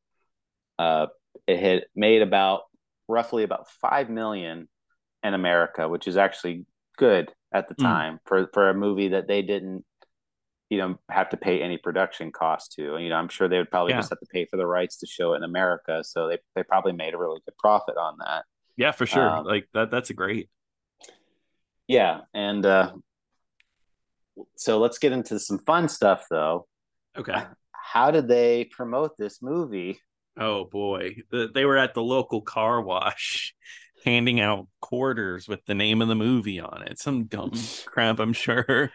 [0.78, 1.06] uh,
[1.46, 2.62] it had made about
[3.08, 4.68] roughly about 5 million
[5.22, 6.64] in america which is actually
[6.96, 7.84] good at the hmm.
[7.84, 8.20] time mm.
[8.24, 9.84] for for a movie that they didn't
[10.70, 13.70] you know have to pay any production cost to you know i'm sure they would
[13.70, 13.98] probably yeah.
[13.98, 16.62] just have to pay for the rights to show it in america so they, they
[16.62, 18.44] probably made a really good profit on that
[18.76, 20.48] yeah for sure um, like that that's a great
[21.88, 22.92] yeah, and uh,
[24.56, 26.68] so let's get into some fun stuff, though.
[27.16, 27.42] Okay.
[27.72, 29.98] How did they promote this movie?
[30.38, 33.54] Oh boy, they were at the local car wash
[34.04, 36.98] handing out quarters with the name of the movie on it.
[36.98, 37.52] Some dumb
[37.86, 38.90] crap, I'm sure.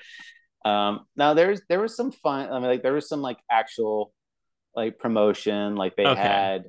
[0.65, 2.49] Um, now there's there was some fun.
[2.49, 4.13] I mean, like there was some like actual
[4.75, 5.75] like promotion.
[5.75, 6.21] Like they okay.
[6.21, 6.63] had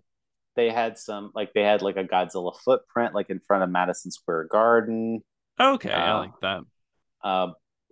[0.56, 4.10] they had some like they had like a Godzilla footprint like in front of Madison
[4.10, 5.22] Square Garden.
[5.60, 6.62] Okay, uh, I like that.
[7.22, 7.48] Uh,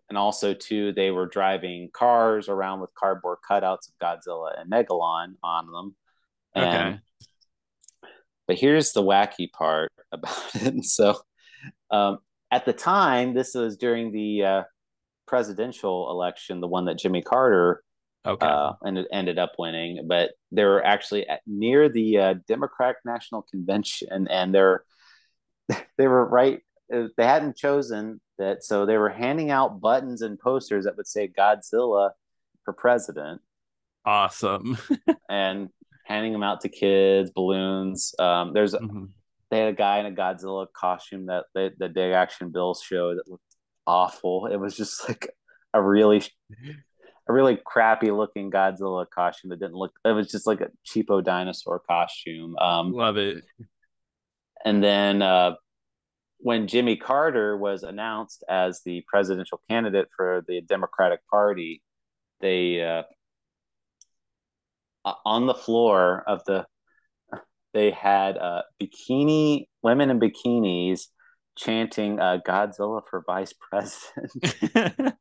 [0.08, 5.36] and also, too, they were driving cars around with cardboard cutouts of Godzilla and Megalon
[5.42, 5.96] on them.
[6.54, 7.00] And, okay.
[8.46, 10.62] But here's the wacky part about it.
[10.62, 11.16] And So,
[11.90, 12.18] um,
[12.50, 14.62] at the time, this was during the uh,
[15.26, 17.82] presidential election, the one that Jimmy Carter
[18.26, 18.46] okay.
[18.46, 20.06] uh, ended, ended up winning.
[20.06, 24.84] But they were actually at, near the uh, Democratic National Convention, and they're
[25.96, 26.60] they were right
[27.16, 31.28] they hadn't chosen that, so they were handing out buttons and posters that would say
[31.28, 32.10] Godzilla
[32.64, 33.40] for president.
[34.04, 34.76] Awesome.
[35.30, 35.68] and
[36.04, 38.14] handing them out to kids, balloons.
[38.18, 39.06] Um, there's mm-hmm.
[39.52, 43.14] They had a guy in a Godzilla costume that they, the Big Action Bills show
[43.14, 43.44] that looked
[43.86, 44.46] awful.
[44.46, 45.28] It was just like
[45.74, 46.22] a really
[47.28, 51.22] a really crappy looking Godzilla costume that didn't look it was just like a cheapo
[51.22, 52.56] dinosaur costume.
[52.56, 53.44] Um, Love it.
[54.64, 55.56] And then uh,
[56.38, 61.82] when Jimmy Carter was announced as the presidential candidate for the Democratic Party,
[62.40, 63.02] they uh,
[65.26, 66.64] on the floor of the
[67.72, 71.06] they had uh, bikini women in bikinis
[71.56, 75.14] chanting uh, Godzilla for vice president.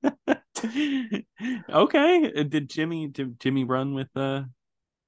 [1.69, 4.43] okay, did Jimmy did Jimmy run with uh?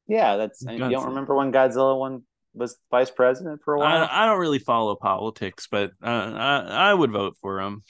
[0.07, 0.89] Yeah, that's Godzilla.
[0.89, 2.23] you don't remember when Godzilla won
[2.53, 4.07] was vice president for a while.
[4.09, 7.81] I, I don't really follow politics, but uh, I, I would vote for him.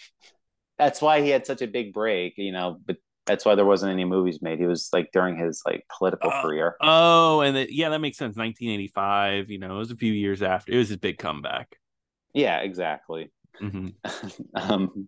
[0.78, 2.80] That's why he had such a big break, you know.
[2.86, 4.60] But that's why there wasn't any movies made.
[4.60, 6.76] He was like during his like political uh, career.
[6.82, 8.36] Oh, and the, yeah, that makes sense.
[8.36, 9.50] 1985.
[9.50, 10.74] You know, it was a few years after.
[10.74, 11.78] It was his big comeback.
[12.34, 13.32] Yeah, exactly.
[13.62, 13.90] Mm-hmm.
[14.56, 15.08] um,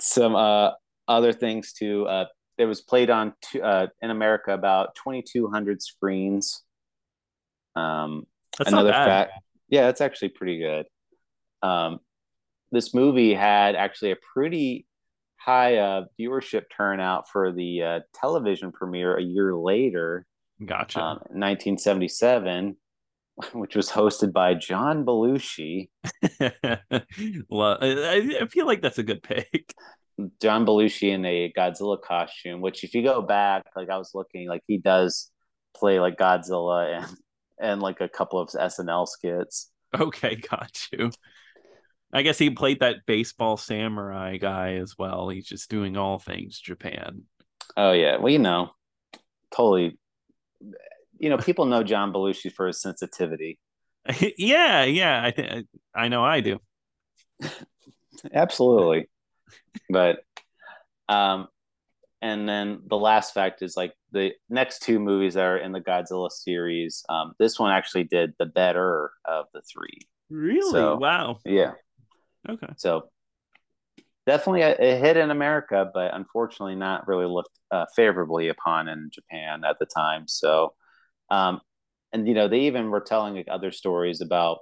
[0.00, 0.70] some uh,
[1.06, 2.06] other things too.
[2.06, 2.26] Uh,
[2.56, 6.64] it was played on uh, in America about 2,200 screens.
[7.76, 8.26] Um,
[8.58, 9.32] that's another fact.
[9.68, 10.86] Yeah, that's actually pretty good.
[11.62, 12.00] Um,
[12.72, 14.87] this movie had actually a pretty
[15.38, 20.26] high uh, viewership turnout for the uh, television premiere a year later.
[20.64, 21.00] Gotcha.
[21.00, 22.76] Um, 1977,
[23.52, 25.88] which was hosted by John Belushi.
[27.48, 29.74] well, I, I feel like that's a good pick.
[30.42, 34.48] John Belushi in a Godzilla costume, which if you go back, like I was looking,
[34.48, 35.30] like he does
[35.76, 37.16] play like Godzilla and
[37.60, 39.70] and like a couple of SNL skits.
[39.98, 41.10] Okay, got you.
[42.12, 45.28] I guess he played that baseball samurai guy as well.
[45.28, 47.22] He's just doing all things Japan.
[47.76, 48.70] Oh yeah, well you know,
[49.50, 49.98] totally.
[51.18, 53.58] You know, people know John Belushi for his sensitivity.
[54.38, 56.60] yeah, yeah, I think I know I do.
[58.32, 59.08] Absolutely,
[59.90, 60.20] but
[61.08, 61.48] um,
[62.22, 65.80] and then the last fact is like the next two movies that are in the
[65.80, 67.04] Godzilla series.
[67.08, 70.08] Um, this one actually did the better of the three.
[70.30, 70.72] Really?
[70.72, 71.38] So, wow.
[71.44, 71.72] Yeah.
[72.48, 72.68] Okay.
[72.76, 73.10] So
[74.26, 79.10] definitely a, a, hit in America, but unfortunately not really looked uh, favorably upon in
[79.12, 80.28] Japan at the time.
[80.28, 80.74] So,
[81.30, 81.60] um,
[82.12, 84.58] and you know, they even were telling like other stories about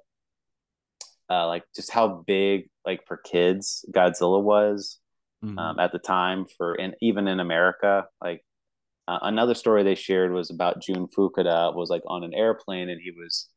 [1.30, 4.98] uh, like just how big like for kids Godzilla was
[5.44, 5.58] mm-hmm.
[5.58, 8.06] um, at the time for and even in America.
[8.22, 8.44] Like
[9.08, 13.00] uh, another story they shared was about Jun Fukuda was like on an airplane and
[13.00, 13.48] he was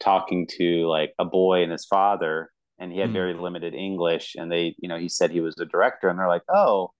[0.00, 3.14] talking to like a boy and his father, and he had Mm.
[3.14, 6.28] very limited English, and they, you know, he said he was a director, and they're
[6.28, 6.92] like, "Oh,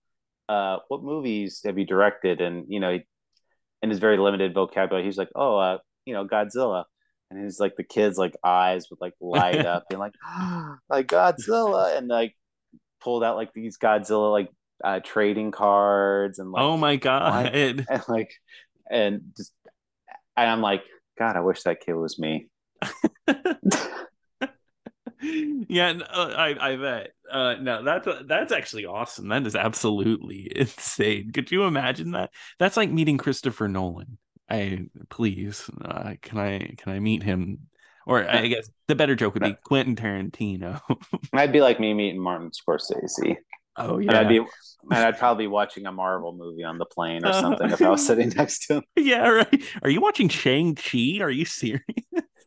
[0.48, 3.02] uh, what movies have you directed?" And you know, he,
[3.82, 6.84] in his very limited vocabulary, he's like, "Oh, uh, you know, Godzilla."
[7.30, 10.14] And he's like the kid's like eyes would like light up and like
[10.88, 12.36] like Godzilla and like
[13.02, 14.50] pulled out like these Godzilla like
[14.82, 17.54] uh trading cards and like oh my god.
[17.54, 18.32] and like
[18.90, 19.52] and just
[20.36, 20.82] and I'm like,
[21.18, 22.48] God, I wish that kid was me.
[25.68, 27.10] yeah, no, I I bet.
[27.30, 29.28] Uh, no, that's that's actually awesome.
[29.28, 31.32] That is absolutely insane.
[31.32, 32.30] Could you imagine that?
[32.58, 34.18] That's like meeting Christopher Nolan.
[34.50, 37.68] I please, uh, can I can I meet him?
[38.06, 40.80] Or I guess the better joke would be Quentin Tarantino.
[41.32, 43.36] I'd be like me meeting Martin Scorsese.
[43.76, 44.46] oh And I'd be and
[44.92, 47.88] I'd probably be watching a Marvel movie on the plane or Uh, something if I
[47.88, 48.82] was sitting next to him.
[48.96, 49.62] yeah, right.
[49.82, 51.18] Are you watching Shang Chi?
[51.20, 51.82] Are you serious?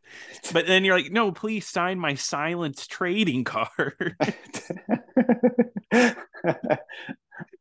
[0.53, 4.16] but then you're like, no, please sign my silence trading card.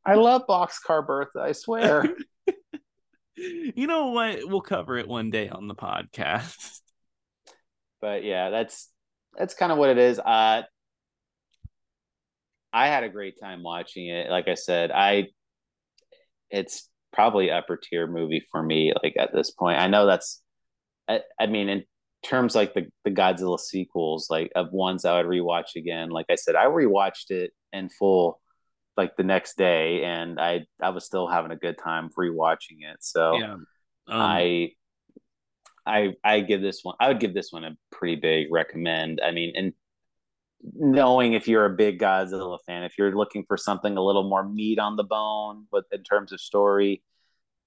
[0.04, 2.04] I love Boxcar Bertha, I swear.
[3.36, 4.40] you know what?
[4.48, 6.80] We'll cover it one day on the podcast.
[8.00, 8.90] but yeah, that's
[9.36, 10.18] that's kind of what it is.
[10.18, 10.62] Uh
[12.72, 14.30] I had a great time watching it.
[14.30, 15.28] Like I said, I
[16.50, 19.78] it's probably upper tier movie for me like at this point.
[19.78, 20.42] I know that's
[21.08, 21.84] I, I mean in
[22.22, 26.10] terms like the the Godzilla sequels like of ones I would rewatch again.
[26.10, 28.40] Like I said, I rewatched it in full
[28.96, 32.98] like the next day and I I was still having a good time rewatching it.
[33.00, 33.52] So yeah.
[33.54, 33.66] Um,
[34.08, 34.70] I
[35.84, 39.20] I I give this one I would give this one a pretty big recommend.
[39.22, 39.72] I mean, and
[40.74, 44.48] knowing if you're a big Godzilla fan, if you're looking for something a little more
[44.48, 47.02] meat on the bone, but in terms of story,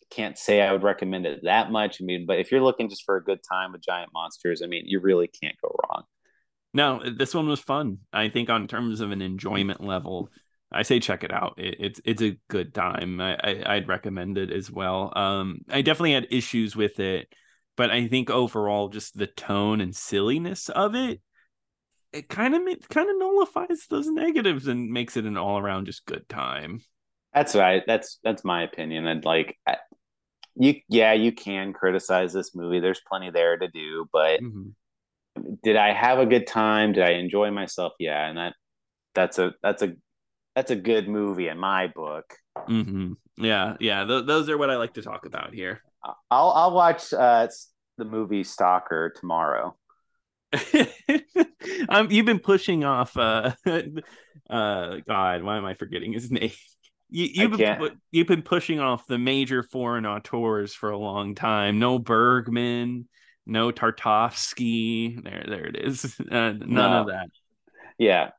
[0.09, 2.01] can't say I would recommend it that much.
[2.01, 4.67] I mean, but if you're looking just for a good time with giant monsters, I
[4.67, 6.03] mean, you really can't go wrong.
[6.73, 7.99] no, this one was fun.
[8.13, 10.29] I think on terms of an enjoyment level,
[10.71, 11.55] I say check it out.
[11.57, 13.19] It, it's it's a good time.
[13.21, 15.11] I, I I'd recommend it as well.
[15.17, 17.27] Um, I definitely had issues with it,
[17.75, 21.21] but I think overall, just the tone and silliness of it,
[22.13, 25.85] it kind of it kind of nullifies those negatives and makes it an all around
[25.85, 26.81] just good time.
[27.33, 27.83] That's right.
[27.85, 29.07] That's that's my opinion.
[29.07, 29.77] And like, I,
[30.55, 32.79] you, yeah, you can criticize this movie.
[32.79, 34.73] There's plenty there to do, but Mhm.
[35.63, 36.93] did I have a good time?
[36.93, 37.93] Did I enjoy myself?
[37.99, 38.53] Yeah, and that
[39.13, 39.93] that's a that's a
[40.55, 42.35] that's a good movie in my book.
[42.67, 44.05] hmm Yeah, yeah.
[44.05, 45.81] Th- those are what I like to talk about here.
[46.31, 47.47] I'll I'll watch uh,
[47.97, 49.75] the movie Stalker tomorrow.
[51.89, 53.15] um, you've been pushing off.
[53.17, 53.53] Uh,
[54.49, 56.51] uh, God, why am I forgetting his name?
[57.09, 61.79] You, you've been you've been pushing off the major foreign auteurs for a long time.
[61.79, 63.07] No Bergman,
[63.45, 65.23] no Tarkovsky.
[65.23, 66.15] There, there it is.
[66.31, 67.01] Uh, none No.
[67.01, 67.29] of that.
[67.97, 68.29] Yeah,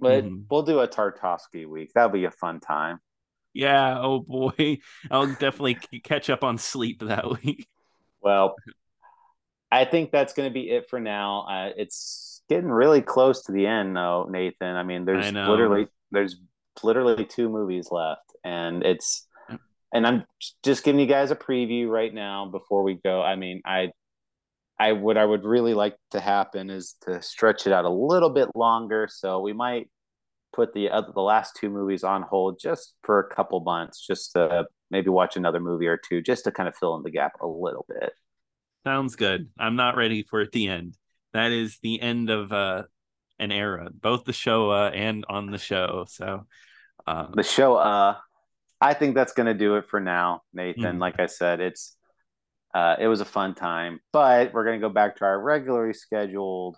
[0.00, 0.44] but Mhm.
[0.50, 1.90] we'll do a Tarkovsky week.
[1.94, 3.00] That'll be a fun time.
[3.54, 3.98] Yeah.
[4.00, 4.78] Oh boy,
[5.10, 7.66] I'll definitely catch up on sleep that week.
[8.20, 8.54] Well,
[9.70, 11.42] I think that's going to be it for now.
[11.42, 14.76] Uh, it's getting really close to the end, though, Nathan.
[14.76, 16.36] I mean, there's I literally there's
[16.82, 19.26] literally two movies left, and it's
[19.92, 20.24] and I'm
[20.62, 23.22] just giving you guys a preview right now before we go.
[23.22, 23.92] I mean, I
[24.78, 28.30] I what I would really like to happen is to stretch it out a little
[28.30, 29.08] bit longer.
[29.10, 29.90] So we might
[30.52, 34.32] put the other the last two movies on hold just for a couple months, just
[34.32, 37.34] to maybe watch another movie or two, just to kind of fill in the gap
[37.40, 38.12] a little bit.
[38.84, 39.48] Sounds good.
[39.58, 40.96] I'm not ready for it the end.
[41.32, 42.84] That is the end of uh
[43.38, 46.04] an era, both the show uh, and on the show.
[46.08, 46.46] So
[47.06, 48.14] uh the show uh
[48.80, 51.00] i think that's going to do it for now nathan Mhm.
[51.00, 51.96] like i said it's
[52.74, 55.94] uh it was a fun time but we're going to go back to our regularly
[55.94, 56.76] scheduled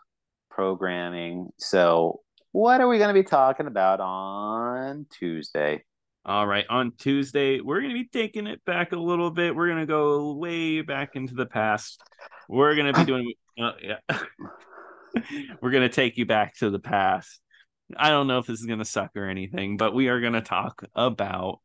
[0.51, 2.21] programming so
[2.53, 5.85] what are we going to be talking about on tuesday
[6.27, 9.55] all right, on Tuesday, we're gonna be taking it back a little bit.
[9.55, 12.01] We're gonna go way back into the past.
[12.49, 13.31] We're gonna be doing
[13.61, 13.99] uh, yeah.
[15.61, 17.41] we're gonna take you back to the past.
[17.97, 20.85] I don't know if this is gonna suck or anything, but we are gonna talk
[20.95, 21.61] about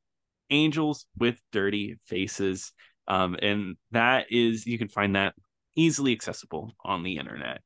[0.50, 2.74] angels with dirty faces.
[3.08, 5.36] Um, and that is you can find that
[5.76, 7.62] easily accessible on the internet.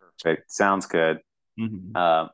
[0.00, 1.20] perfect sounds good
[1.58, 1.96] Mhm.
[1.96, 2.30] um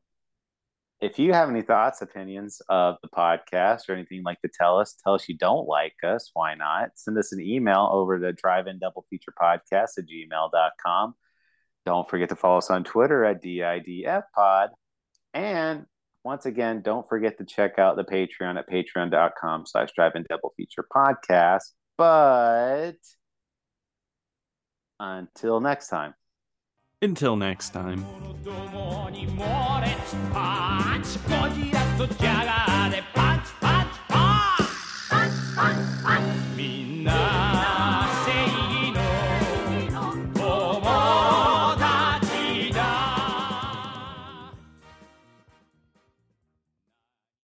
[1.04, 4.94] if you have any thoughts opinions of the podcast or anything like to tell us
[5.04, 6.90] tell us you don't like us why not?
[6.94, 11.14] Send us an email over to drive in double feature podcast at gmail.com
[11.84, 14.70] don't forget to follow us on twitter at didf pod.
[15.34, 15.84] And
[16.24, 20.54] once again don't forget to check out the patreon at patreon.com slash drive in double
[20.56, 22.96] feature podcast but
[24.98, 26.14] Until next time.
[27.04, 28.06] Until next time.